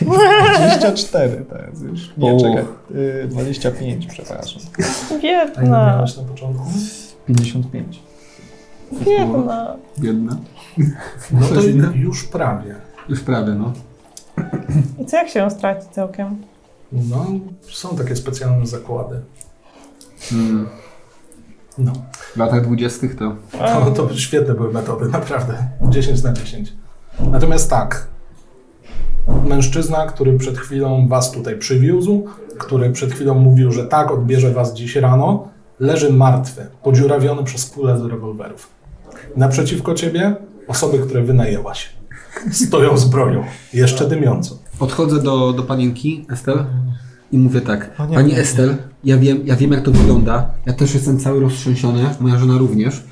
[0.00, 2.12] 24 to jest już.
[2.16, 2.40] Nie, O.
[2.40, 2.64] czekaj.
[2.94, 4.62] Y, 25, przepraszam.
[5.10, 6.64] A ile Biedna, miałeś na początku?
[7.26, 8.02] 55.
[9.06, 9.76] biedna.
[9.98, 10.36] Biedna.
[11.30, 11.60] No to
[11.94, 12.74] już prawie.
[13.08, 13.72] Już prawie, no.
[14.98, 16.36] I co jak się ją straci całkiem?
[16.92, 17.26] No,
[17.70, 19.20] są takie specjalne zakłady.
[20.32, 20.68] Mm.
[21.78, 21.92] No,
[22.34, 23.36] W latach dwudziestych to...
[23.58, 25.68] to, to świetne były metody, naprawdę.
[25.82, 26.72] 10 na 10.
[27.20, 28.06] Natomiast tak,
[29.44, 32.24] mężczyzna, który przed chwilą was tutaj przywiózł,
[32.58, 35.48] który przed chwilą mówił, że tak, odbierze was dziś rano,
[35.80, 38.68] leży martwy, podziurawiony przez kulę z rewolwerów.
[39.36, 40.36] Naprzeciwko ciebie
[40.68, 41.90] osoby, które wynajęłaś.
[42.52, 43.44] Stoją z bronią,
[43.74, 44.56] jeszcze dymiącą.
[44.78, 46.64] Podchodzę do, do panienki Estel
[47.32, 47.96] i mówię tak.
[47.96, 48.38] Pani nie.
[48.38, 50.50] Estel, ja wiem, ja wiem jak to wygląda.
[50.66, 53.02] Ja też jestem cały roztrzęsiony, moja żona również.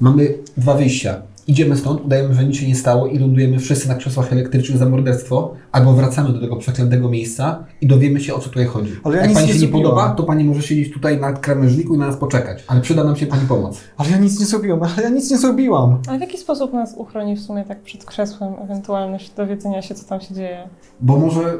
[0.00, 1.22] Mamy dwa wyjścia.
[1.48, 4.88] Idziemy stąd, udajemy, że nic się nie stało i lądujemy wszyscy na krzesłach elektrycznych za
[4.88, 8.92] morderstwo, albo wracamy do tego przeklętego miejsca i dowiemy się o co tutaj chodzi.
[9.04, 9.82] Ale ja jak nic pani nie się nie zrobiłam.
[9.82, 12.64] podoba, to pani może siedzieć tutaj na krawężniku i na nas poczekać.
[12.66, 13.80] Ale przyda nam się pani pomoc.
[13.96, 15.98] Ale ja nic nie zrobiłam, ale ja nic nie zrobiłam.
[16.08, 20.08] Ale w jaki sposób nas uchroni w sumie tak przed krzesłem ewentualność dowiedzenia się, co
[20.08, 20.68] tam się dzieje?
[21.00, 21.58] Bo może.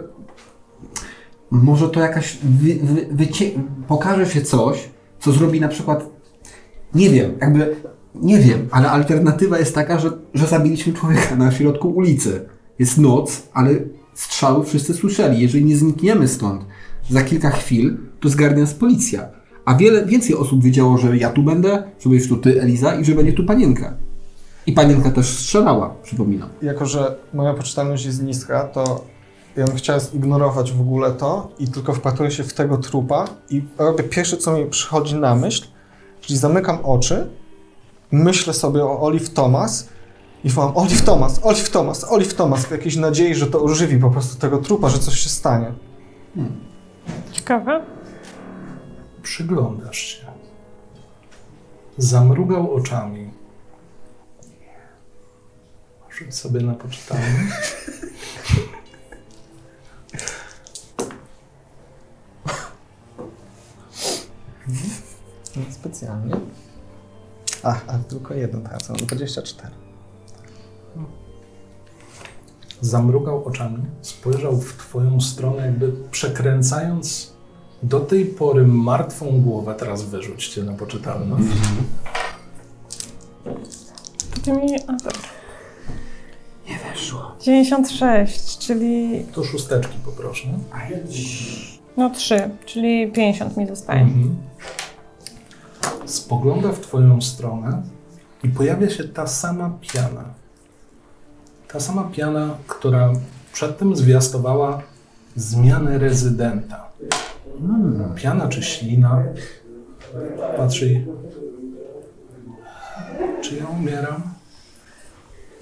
[1.51, 2.39] Może to jakaś.
[2.43, 3.45] Wy, wy, wycie,
[3.89, 4.89] pokaże się coś,
[5.20, 6.07] co zrobi na przykład.
[6.95, 7.76] Nie wiem, jakby.
[8.21, 12.49] Nie wiem, ale alternatywa jest taka, że, że zabiliśmy człowieka na środku ulicy.
[12.79, 13.71] Jest noc, ale
[14.14, 15.41] strzały wszyscy słyszeli.
[15.41, 16.64] Jeżeli nie znikniemy stąd
[17.11, 19.29] za kilka chwil, to zgarnia nas policja.
[19.64, 23.05] A wiele więcej osób wiedziało, że ja tu będę, że będziesz tu ty, Eliza, i
[23.05, 23.97] że będzie tu panienka.
[24.66, 26.49] I panienka też strzelała, przypominam.
[26.62, 29.05] Jako, że moja poczytalność jest niska, to
[29.57, 33.62] ja bym chciał zignorować w ogóle to i tylko wpatruję się w tego trupa i
[33.79, 35.66] robię pierwsze, co mi przychodzi na myśl,
[36.21, 37.29] czyli zamykam oczy,
[38.13, 39.89] myślę sobie o Olive Thomas
[40.45, 44.11] i wołam Olive Thomas, Olive Thomas, Olive Thomas w jakiejś nadziei, że to ożywi po
[44.11, 45.73] prostu tego trupa, że coś się stanie.
[47.33, 47.85] Ciekawe.
[49.23, 50.27] Przyglądasz się.
[51.97, 53.31] Zamrugał oczami.
[56.11, 57.77] Rzuć sobie na poczytalność.
[65.57, 66.37] Nie specjalnie.
[67.63, 69.71] A, a tylko jeden tracę, mam 24.
[72.81, 77.33] Zamrugał oczami, spojrzał w twoją stronę, jakby przekręcając
[77.83, 79.75] do tej pory martwą głowę.
[79.79, 81.45] Teraz wyrzućcie na poczytalność.
[84.35, 84.75] To ty mi...
[84.87, 85.29] A, dobra.
[86.69, 87.37] Nie weszło.
[87.41, 89.25] 96, czyli...
[89.35, 90.49] To szósteczki poproszę.
[91.97, 94.01] No 3, czyli 50 mi zostaje.
[94.01, 94.37] Mhm.
[96.09, 97.83] Spogląda w twoją stronę
[98.43, 100.25] i pojawia się ta sama piana.
[101.69, 103.13] Ta sama piana, która
[103.53, 104.83] przedtem zwiastowała
[105.37, 106.89] zmianę rezydenta.
[108.17, 109.23] Piana czy ślina.
[110.57, 111.07] Patrzy.
[113.41, 114.23] Czy ja umieram?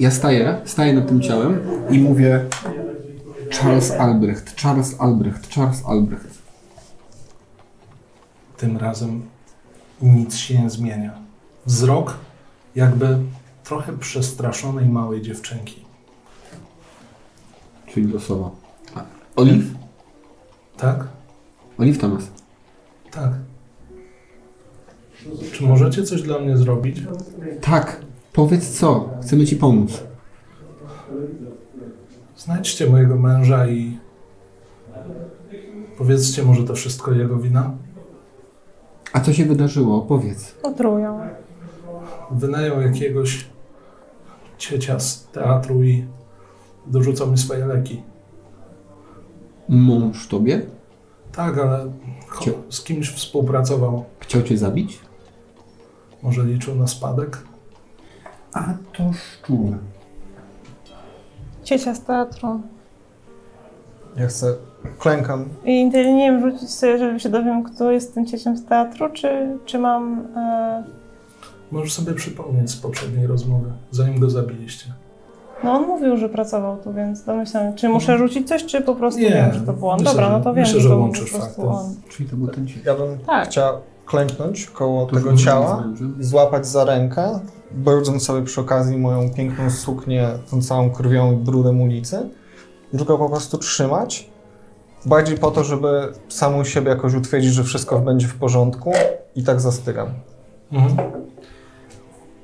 [0.01, 2.45] Ja staję, staję nad tym ciałem i mówię
[3.51, 6.39] Charles Albrecht, Charles Albrecht, Charles Albrecht.
[8.57, 9.23] Tym razem
[10.03, 11.19] nic się nie zmienia.
[11.67, 12.19] Wzrok
[12.75, 13.19] jakby
[13.65, 15.85] trochę przestraszonej małej dziewczynki.
[17.87, 18.57] Czyli losowo.
[18.95, 19.05] A,
[19.37, 19.75] Olive?
[20.77, 21.09] Tak?
[21.79, 22.31] Olive Thomas.
[23.11, 23.33] Tak.
[25.53, 27.03] Czy możecie coś dla mnie zrobić?
[27.61, 28.01] Tak,
[28.33, 30.03] powiedz co, chcemy ci pomóc.
[32.37, 33.99] Znajdźcie mojego męża i
[35.99, 37.73] powiedzcie, może to wszystko jego wina?
[39.17, 40.01] A co się wydarzyło?
[40.03, 40.55] Powiedz.
[40.62, 41.21] Otrują.
[42.31, 43.47] Wynajął jakiegoś
[44.59, 46.05] ciecia z teatru i
[46.87, 48.03] dorzucał mi swoje leki.
[49.69, 50.62] Mąż tobie?
[51.33, 51.93] Tak, ale
[52.29, 54.05] cho- z kimś współpracował.
[54.21, 54.99] Chciał cię zabić?
[56.23, 57.39] Może liczył na spadek?
[58.53, 59.77] A to szczur.
[61.64, 62.61] Ciecia z teatru.
[64.17, 64.55] Ja chcę,
[64.99, 69.09] klękam, I nie wiem, wrócić sobie, żeby się dowiem, kto jest tym cieciem z teatru,
[69.12, 70.26] czy, czy mam...
[70.37, 70.84] E...
[71.70, 74.87] Możesz sobie przypomnieć z poprzedniej rozmowy, zanim go zabiliście.
[75.64, 79.20] No on mówił, że pracował tu, więc domyślam, czy muszę rzucić coś, czy po prostu
[79.20, 79.99] Nie, wiem, że to był on.
[79.99, 81.76] myślę, Dobra, no to wiem, myślę, że że to był łączysz po prostu fakty.
[81.76, 81.95] on.
[82.09, 82.78] Czyli to był ten cień.
[82.87, 83.49] ja bym Tak.
[83.49, 83.74] chciał
[84.07, 85.84] klęknąć koło To tego ciała,
[86.20, 87.41] złapać za rękę,
[87.72, 92.28] brudząc sobie przy okazji moją piękną suknię, tą całą krwią i brudem ulicy,
[92.93, 94.30] i tylko po prostu trzymać.
[95.07, 98.93] Bardziej po to, żeby samą siebie jakoś utwierdzić, że wszystko będzie w porządku
[99.37, 100.09] i tak zastygam.
[100.73, 101.11] Mhm.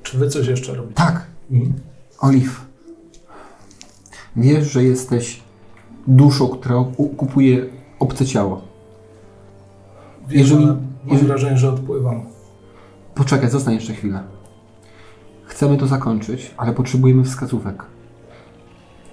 [0.03, 0.95] Czy wy coś jeszcze robicie?
[0.95, 1.73] Tak, Mhm.
[2.19, 2.65] Oliw.
[4.35, 5.41] Wiesz, że jesteś
[6.07, 6.85] duszą, która
[7.17, 7.65] kupuje
[7.99, 8.61] obce ciało.
[10.27, 10.77] Wiem, Jeżeli- mam
[11.11, 12.25] jeżeli- wrażenie, że odpływam.
[13.15, 14.23] Poczekaj, zostań jeszcze chwilę.
[15.45, 17.83] Chcemy to zakończyć, ale potrzebujemy wskazówek.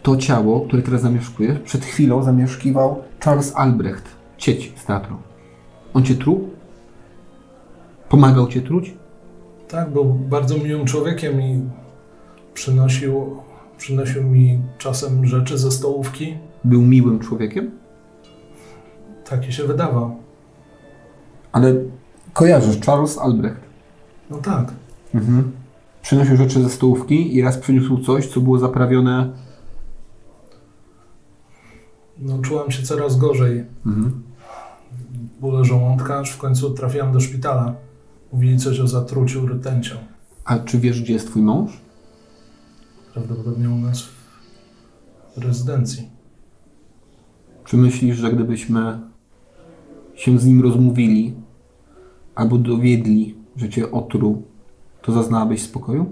[0.03, 4.05] To ciało, które teraz zamieszkujesz, przed chwilą zamieszkiwał Charles Albrecht,
[4.39, 5.17] cieć z teatru.
[5.95, 6.51] On cię truł?
[8.09, 8.95] Pomagał cię truć?
[9.69, 11.61] Tak, był bardzo miłym człowiekiem i
[12.55, 13.37] przynosił,
[13.79, 16.37] przynosił mi czasem rzeczy ze stołówki.
[16.65, 17.71] Był miłym człowiekiem?
[19.29, 20.17] Taki się wydawał.
[21.53, 21.75] Ale
[22.33, 23.61] kojarzysz Charles Albrecht.
[24.31, 24.73] No tak.
[25.15, 25.53] Mhm.
[26.03, 29.31] Przynosił rzeczy ze stołówki i raz przyniósł coś, co było zaprawione.
[32.21, 33.65] No, czułem się coraz gorzej.
[33.87, 34.23] Mhm.
[35.41, 37.75] Bóle żołądka, aż w końcu trafiłem do szpitala.
[38.33, 39.97] Mówili coś o zatruciu rtęcią.
[40.45, 41.81] A czy wiesz, gdzie jest twój mąż?
[43.13, 44.03] Prawdopodobnie u nas
[45.37, 46.09] w rezydencji.
[47.65, 49.01] Czy myślisz, że gdybyśmy
[50.15, 51.35] się z nim rozmówili
[52.35, 54.43] albo dowiedli, że cię otruł,
[55.03, 56.07] to zaznałabyś spokoju?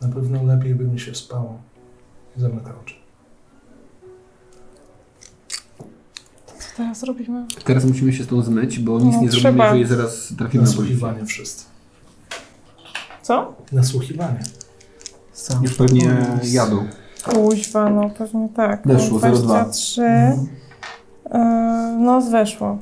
[0.00, 1.58] Na pewno lepiej by mi się spało.
[2.36, 2.99] Zamykał oczy.
[6.80, 7.46] Teraz robimy?
[7.64, 9.64] Teraz musimy się stąd zmyć, bo nic No, nie zrobimy, trzeba.
[9.74, 10.82] jeżeli zaraz trafimy na policję.
[10.82, 11.64] Nasłuchiwanie wszyscy.
[13.22, 13.54] Co?
[13.72, 14.40] Nasłuchiwanie.
[15.62, 16.86] Już pewnie jadą.
[17.24, 18.86] Kuźwa, no pewnie tak.
[18.86, 19.64] Weszło, no, 02.
[19.64, 20.00] 23.
[20.02, 21.38] Yy,
[21.98, 22.78] no, weszło.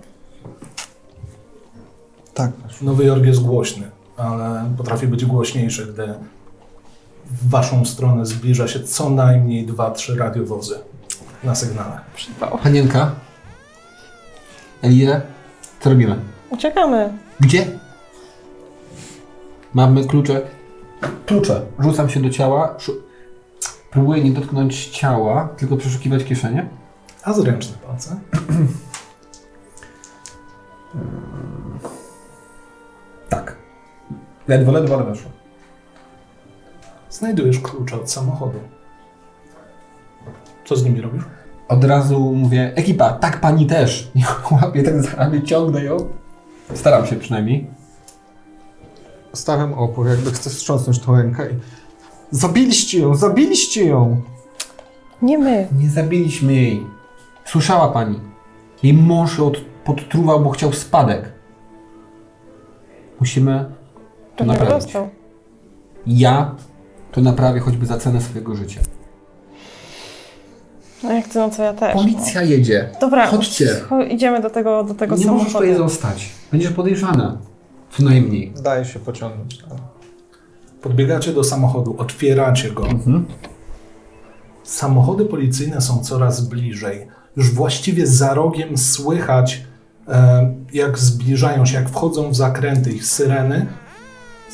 [2.35, 2.51] Tak.
[2.83, 6.15] Nowy Jork jest głośny, ale potrafi być głośniejszy, gdy
[7.31, 10.79] w waszą stronę zbliża się co najmniej dwa, trzy radiowozy
[11.45, 12.01] na sygnale.
[12.63, 13.11] Panienka?
[14.83, 15.21] Elie?
[15.81, 16.17] Co robimy?
[16.51, 17.13] Uciekamy.
[17.41, 17.67] Gdzie?
[19.75, 20.41] Mamy klucze.
[21.27, 21.63] Klucze.
[21.79, 22.75] Rzucam się do ciała.
[22.79, 23.03] Szu-
[23.91, 26.69] Próbuję nie dotknąć ciała, tylko przeszukiwać kieszenie.
[27.25, 28.17] A zręczne palce?
[33.29, 33.57] Tak.
[34.49, 35.31] Ledwo, ledwo, ale weszło.
[37.11, 38.59] Znajdujesz klucze od samochodu.
[40.65, 41.23] Co z nimi robisz?
[41.69, 44.11] Od razu mówię, ekipa, tak pani też.
[44.15, 44.23] I
[44.63, 45.97] łapię tak za ramię, ciągnę ją.
[46.75, 47.71] Staram się przynajmniej.
[49.35, 51.55] Stawiam opór, jakby chcę wstrząsnąć tą rękę i...
[52.31, 53.15] Zabiliście ją!
[53.15, 54.21] Zabiliście ją!
[55.23, 55.69] Nie my.
[55.79, 56.87] Nie zabiliśmy jej.
[57.45, 58.21] Słyszała pani.
[58.83, 61.33] Jej mąż ją od, podtruwał, bo chciał spadek.
[63.21, 64.85] Musimy to Pewnie naprawić.
[64.85, 65.09] dostał.
[66.07, 66.55] Ja
[67.13, 68.81] to naprawię choćby za cenę swojego życia.
[71.03, 71.95] No jak ty, no to ja też.
[71.95, 72.89] Policja jedzie.
[72.95, 73.01] No.
[73.01, 73.67] Dobra, Chodźcie.
[73.91, 75.65] cho- idziemy do tego, do tego Nie możesz samochodu.
[75.67, 76.29] tutaj zostać.
[76.53, 77.39] Będziesz podejrzana.
[77.91, 78.53] Co najmniej.
[78.63, 79.59] Daje się pociągnąć.
[79.59, 79.69] tak.
[80.83, 82.87] Podbiegacie do samochodu, otwieracie go.
[82.87, 83.27] Mhm.
[84.65, 87.07] Samochody policyjne są coraz bliżej.
[87.37, 89.63] Już właściwie za rogiem słychać,
[90.09, 93.67] e, jak zbliżają się, jak wchodzą w zakręty ich syreny.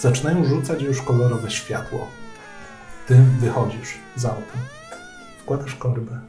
[0.00, 2.06] Zaczynają rzucać już kolorowe światło.
[3.08, 4.58] Ty wychodzisz z auta.
[5.42, 6.20] Wkładasz korbę.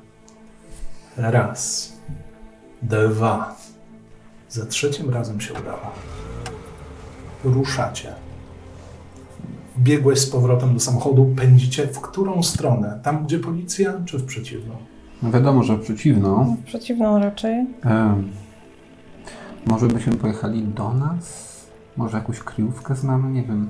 [1.17, 1.93] Raz.
[2.81, 3.55] Dwa.
[4.49, 5.91] Za trzecim razem się udało.
[7.43, 8.13] Ruszacie.
[9.77, 12.99] Biegłeś z powrotem do samochodu, pędzicie w którą stronę?
[13.03, 14.75] Tam, gdzie policja, czy w przeciwną?
[15.23, 16.57] No wiadomo, że przeciwną.
[16.61, 17.67] W przeciwną raczej.
[19.65, 21.45] Może byśmy pojechali do nas?
[21.97, 23.31] Może jakąś kryjówkę znamy?
[23.31, 23.69] Nie wiem.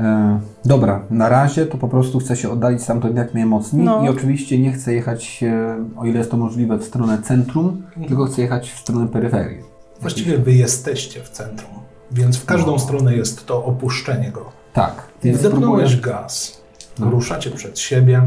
[0.00, 4.04] E, dobra, na razie to po prostu chcę się oddalić stamtąd jak najmocniej No.
[4.04, 8.24] i oczywiście nie chcę jechać, e, o ile jest to możliwe, w stronę centrum, tylko
[8.24, 9.58] chcę jechać w stronę peryferii.
[10.00, 11.70] Właściwie wy jesteście w centrum,
[12.12, 14.44] więc w każdą stronę jest to opuszczenie go.
[14.72, 15.38] Tak, więc.
[15.38, 16.62] Wdepnąłeś gaz,
[16.98, 17.10] No.
[17.10, 18.22] ruszacie przed siebie.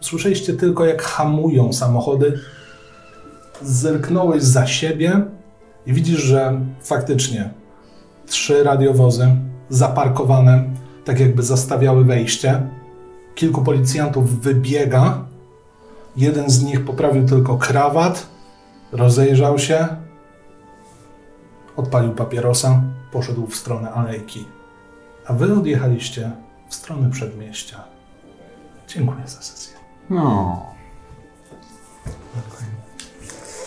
[0.00, 2.38] Słyszeliście tylko, jak hamują samochody.
[3.62, 5.20] Zerknąłeś za siebie
[5.86, 7.50] i widzisz, że faktycznie
[8.26, 9.28] trzy radiowozy
[9.68, 10.64] zaparkowane,
[11.04, 12.62] tak jakby zastawiały wejście.
[13.34, 15.24] Kilku policjantów wybiega.
[16.16, 18.26] Jeden z nich poprawił tylko krawat,
[18.92, 19.86] rozejrzał się,
[21.76, 22.82] odpalił papierosa,
[23.12, 24.44] poszedł w stronę alejki.
[25.26, 26.30] A wy odjechaliście
[26.68, 27.84] w stronę przedmieścia.
[28.88, 29.74] Dziękuję za sesję.
[30.10, 30.62] No.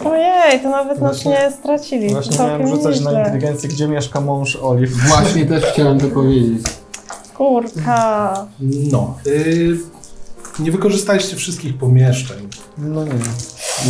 [0.06, 2.10] Ojej, to nawet nas Właśnie- nie stracili.
[2.10, 3.20] Właśnie Całkiem miałem rzucać na nieźle.
[3.26, 4.92] inteligencję, gdzie mieszka mąż Olive.
[4.92, 6.64] Właśnie też chciałem to powiedzieć.
[7.38, 8.34] Kurka.
[8.92, 9.16] No.
[9.28, 9.78] Y,
[10.60, 12.38] nie wykorzystaliście wszystkich pomieszczeń.
[12.78, 13.12] No nie.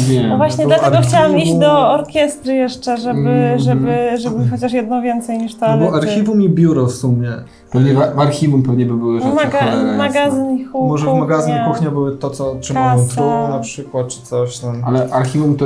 [0.10, 0.28] Nie.
[0.28, 1.43] No właśnie do dlatego chciałam archiwum.
[1.54, 3.60] iść do orkiestry jeszcze, żeby, Mhm.
[3.60, 5.91] żeby, żeby chociaż jedno więcej niż No toalety.
[5.91, 7.32] bo archiwum i biuro w sumie.
[7.72, 9.98] Pewnie w, w archiwum pewnie by były rzeczy Maga cholera jasna.
[9.98, 11.74] magazyn i hu- Może w magazynie kuchnia.
[11.74, 13.48] kuchnia były to, co trzymało Kasa.
[13.50, 14.82] na przykład, czy coś tam.
[14.86, 15.66] Ale archiwum to,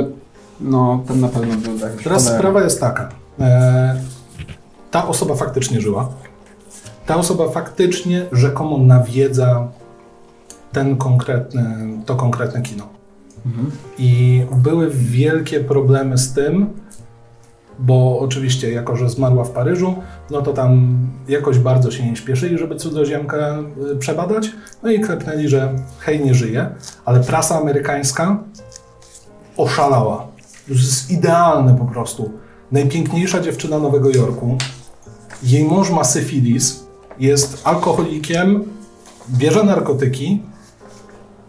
[0.60, 2.38] no, tam na pewno był jakiś Teraz cholera.
[2.38, 3.08] sprawa jest taka.
[3.40, 3.94] E,
[4.90, 6.08] ta osoba faktycznie żyła.
[7.06, 9.68] Ta osoba faktycznie rzekomo nawiedza
[10.72, 11.64] ten konkretny,
[12.06, 12.88] to konkretne kino.
[13.46, 13.70] Mhm.
[13.98, 16.66] I były wielkie problemy z tym,
[17.78, 19.94] bo oczywiście, jako że zmarła w Paryżu,
[20.30, 20.98] no to tam
[21.28, 23.58] jakoś bardzo się nie śpieszyli, żeby cudzoziemkę
[23.92, 24.50] y, przebadać.
[24.82, 26.68] No i klepnęli, że hej, nie żyje,
[27.04, 28.38] ale prasa amerykańska
[29.56, 30.26] oszalała.
[30.68, 32.30] To jest idealne po prostu.
[32.72, 34.58] Najpiękniejsza dziewczyna Nowego Jorku.
[35.42, 36.81] Jej mąż ma syfilis,
[37.22, 38.64] jest alkoholikiem,
[39.30, 40.42] bierze narkotyki,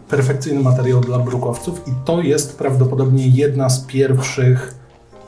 [0.09, 4.75] perfekcyjny materiał dla brukowców i to jest prawdopodobnie jedna z pierwszych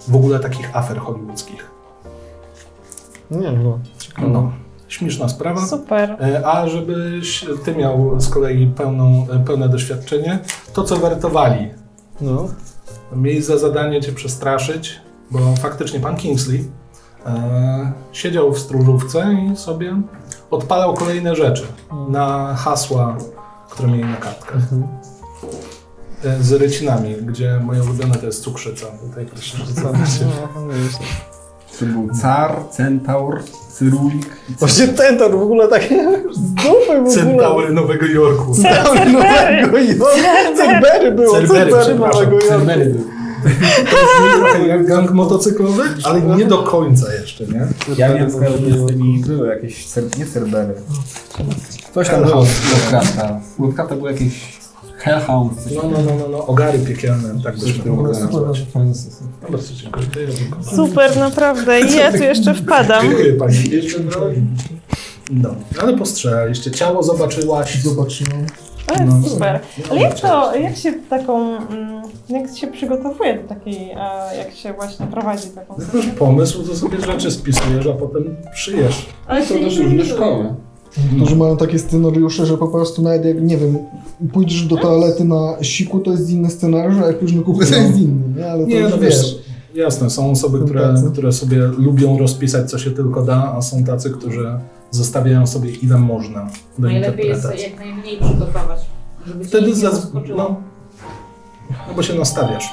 [0.07, 1.71] w ogóle takich afer hollywoodzkich.
[3.31, 3.79] Nie no.
[3.97, 4.27] Ciekawe.
[4.27, 4.51] No,
[4.87, 5.67] śmieszna sprawa.
[5.67, 6.17] Super.
[6.21, 10.39] E, A żebyś ty miał z kolei pełną, e, pełne doświadczenie,
[10.73, 11.69] to co wertowali.
[12.21, 12.47] No.
[13.15, 16.67] Mieli za zadanie cię przestraszyć, bo faktycznie pan Kingsley
[18.11, 20.01] siedział w stróżówce i sobie
[20.51, 21.67] odpalał kolejne rzeczy
[22.09, 23.17] na hasła,
[23.69, 24.61] które mieli na kartkach.
[26.23, 28.85] E, z rycinami, gdzie moje ulubione to jest cukrzyca.
[29.01, 30.19] Tutaj proszę rzucać.
[31.79, 34.29] To był car, centaur, cyrulik?
[34.59, 37.13] Właśnie to w ogóle takie z dupy w.
[37.13, 38.55] Centaury Nowego Jorku.
[38.55, 40.05] Centaury Nowego Jorku.
[40.57, 41.95] Cerbery było, Cerbery.
[41.95, 42.47] Nowego Jorku.
[42.47, 43.03] Cerbery był.
[44.39, 47.67] Trochę jak gang motocyklowy, ale nie do końca jeszcze, nie?
[47.97, 50.73] Ja wiem, z tymi były jakieś, cer- nie cerbery.
[51.93, 53.39] Coś tam było z Lovecrafta.
[53.59, 54.55] Lovecrafta były jakieś
[54.97, 55.53] Hellhound.
[55.75, 58.65] No, no, no, no, no, ogary piekielne, tak byśmy było mogli nazwać.
[59.51, 60.07] Bardzo dziękuję.
[60.69, 60.75] To.
[60.75, 61.81] Super, naprawdę.
[61.81, 63.01] I ja tu jeszcze wpadam.
[63.05, 63.69] Dziękuję pani.
[63.69, 64.41] Jeszcze drogi.
[65.31, 66.71] No, ale postrzelaliście.
[66.71, 67.77] Ciało zobaczyłaś.
[68.87, 69.09] Zobaczyłem.
[69.11, 69.29] Ale No.
[69.29, 69.59] super.
[69.91, 74.73] Ale jak to, jak się taką, mm, jak się przygotowuje do takiej, e, jak się
[74.73, 78.23] właśnie prowadzi taką Jak masz pomysł, to sobie rzeczy spisujesz, a potem
[78.53, 79.05] przyjesz.
[79.27, 80.45] Ale To też różne szkoły.
[81.15, 83.77] Którzy mają takie scenariusze, że po prostu nawet jak, nie wiem,
[84.33, 87.75] pójdziesz do toalety na siku, to jest inny scenariusz, a jak pójdziesz na kuchnię, to
[87.75, 88.51] jest inny, nie?
[88.51, 89.37] Ale to Nie, już no wiesz,
[89.75, 94.09] jasne, są osoby, które, które sobie lubią rozpisać, co się tylko da, a są tacy,
[94.09, 94.47] którzy
[94.95, 98.79] zostawiają sobie ile można do Najlepiej jest jak najmniej przygotować,
[99.27, 100.13] żeby cię Wtedy nie zaz...
[100.13, 100.61] no,
[101.87, 102.65] no bo się nastawiasz.